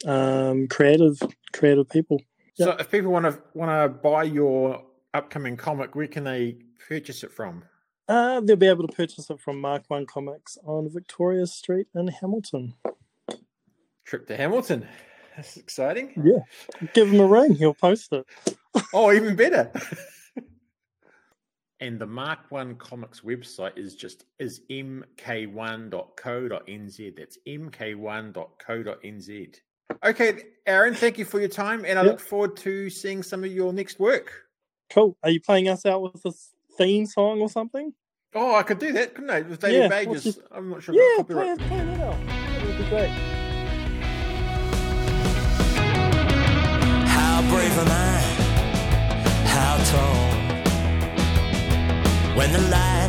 um, 0.06 0.68
creative 0.68 1.20
creative 1.54 1.90
people. 1.90 2.22
So 2.56 2.72
if 2.72 2.92
people 2.92 3.12
want 3.12 3.26
to 3.26 3.42
want 3.54 3.72
to 3.72 3.90
buy 3.90 4.24
your 4.24 4.84
upcoming 5.14 5.58
comic, 5.58 5.96
where 5.96 6.08
can 6.08 6.26
they 6.26 6.58
purchase 6.88 7.24
it 7.24 7.32
from? 7.32 7.64
Uh, 8.08 8.42
they'll 8.42 8.56
be 8.56 8.68
able 8.68 8.88
to 8.88 8.94
purchase 8.94 9.30
it 9.30 9.40
from 9.40 9.62
Mark 9.62 9.84
One 9.88 10.06
Comics 10.06 10.58
on 10.66 10.90
Victoria 10.90 11.46
Street 11.46 11.88
in 11.94 12.08
Hamilton. 12.08 12.74
Trip 14.04 14.26
to 14.28 14.36
Hamilton. 14.36 14.88
That's 15.36 15.56
exciting. 15.58 16.12
Yeah. 16.22 16.88
Give 16.94 17.14
him 17.14 17.20
a 17.20 17.28
ring, 17.28 17.54
he'll 17.56 17.76
post 17.76 18.12
it. 18.12 18.26
oh, 18.94 19.14
even 19.14 19.36
better. 19.36 19.72
and 21.80 22.00
the 22.00 22.06
Mark 22.06 22.40
One 22.50 22.76
Comics 22.76 23.22
website 23.22 23.78
is 23.78 23.96
just 23.96 24.26
is 24.38 24.62
mk1.co.nz. 24.70 27.16
That's 27.16 27.38
mk1.co.nz. 27.48 29.56
Okay, 30.06 30.44
Aaron, 30.68 30.94
thank 30.94 31.18
you 31.18 31.26
for 31.26 31.40
your 31.40 31.50
time, 31.50 31.84
and 31.86 31.98
I 31.98 32.04
yep. 32.04 32.12
look 32.12 32.20
forward 32.20 32.56
to 32.58 32.88
seeing 32.90 33.24
some 33.24 33.44
of 33.44 33.52
your 33.52 33.74
next 33.74 34.00
work. 34.00 34.32
Cool. 34.92 35.18
Are 35.24 35.32
you 35.32 35.42
playing 35.42 35.68
us 35.68 35.84
out 35.86 36.02
with 36.02 36.24
a 36.26 36.32
theme 36.78 37.08
song 37.08 37.42
or 37.42 37.50
something? 37.50 37.94
Oh, 38.36 38.56
I 38.56 38.64
could 38.64 38.78
do 38.78 38.92
that, 38.94 39.16
couldn't 39.16 39.32
I? 39.32 39.42
With 39.42 39.60
David 39.60 39.82
yeah, 39.82 39.88
Bages. 39.88 40.24
Just... 40.24 40.42
I'm 40.52 40.70
not 40.70 40.84
sure. 40.84 40.94
Yeah, 40.94 41.24
play, 41.24 41.56
play 41.56 41.86
that 41.86 42.02
out. 42.02 42.16
That 42.28 42.66
would 42.66 42.78
be 42.78 42.84
great. 42.84 43.10
How 47.08 47.42
brave 47.50 47.76
am 47.80 47.88
I? 47.88 48.22
How 49.48 49.78
tall? 49.92 50.19
When 52.40 52.54
the 52.54 52.60
light 52.70 53.09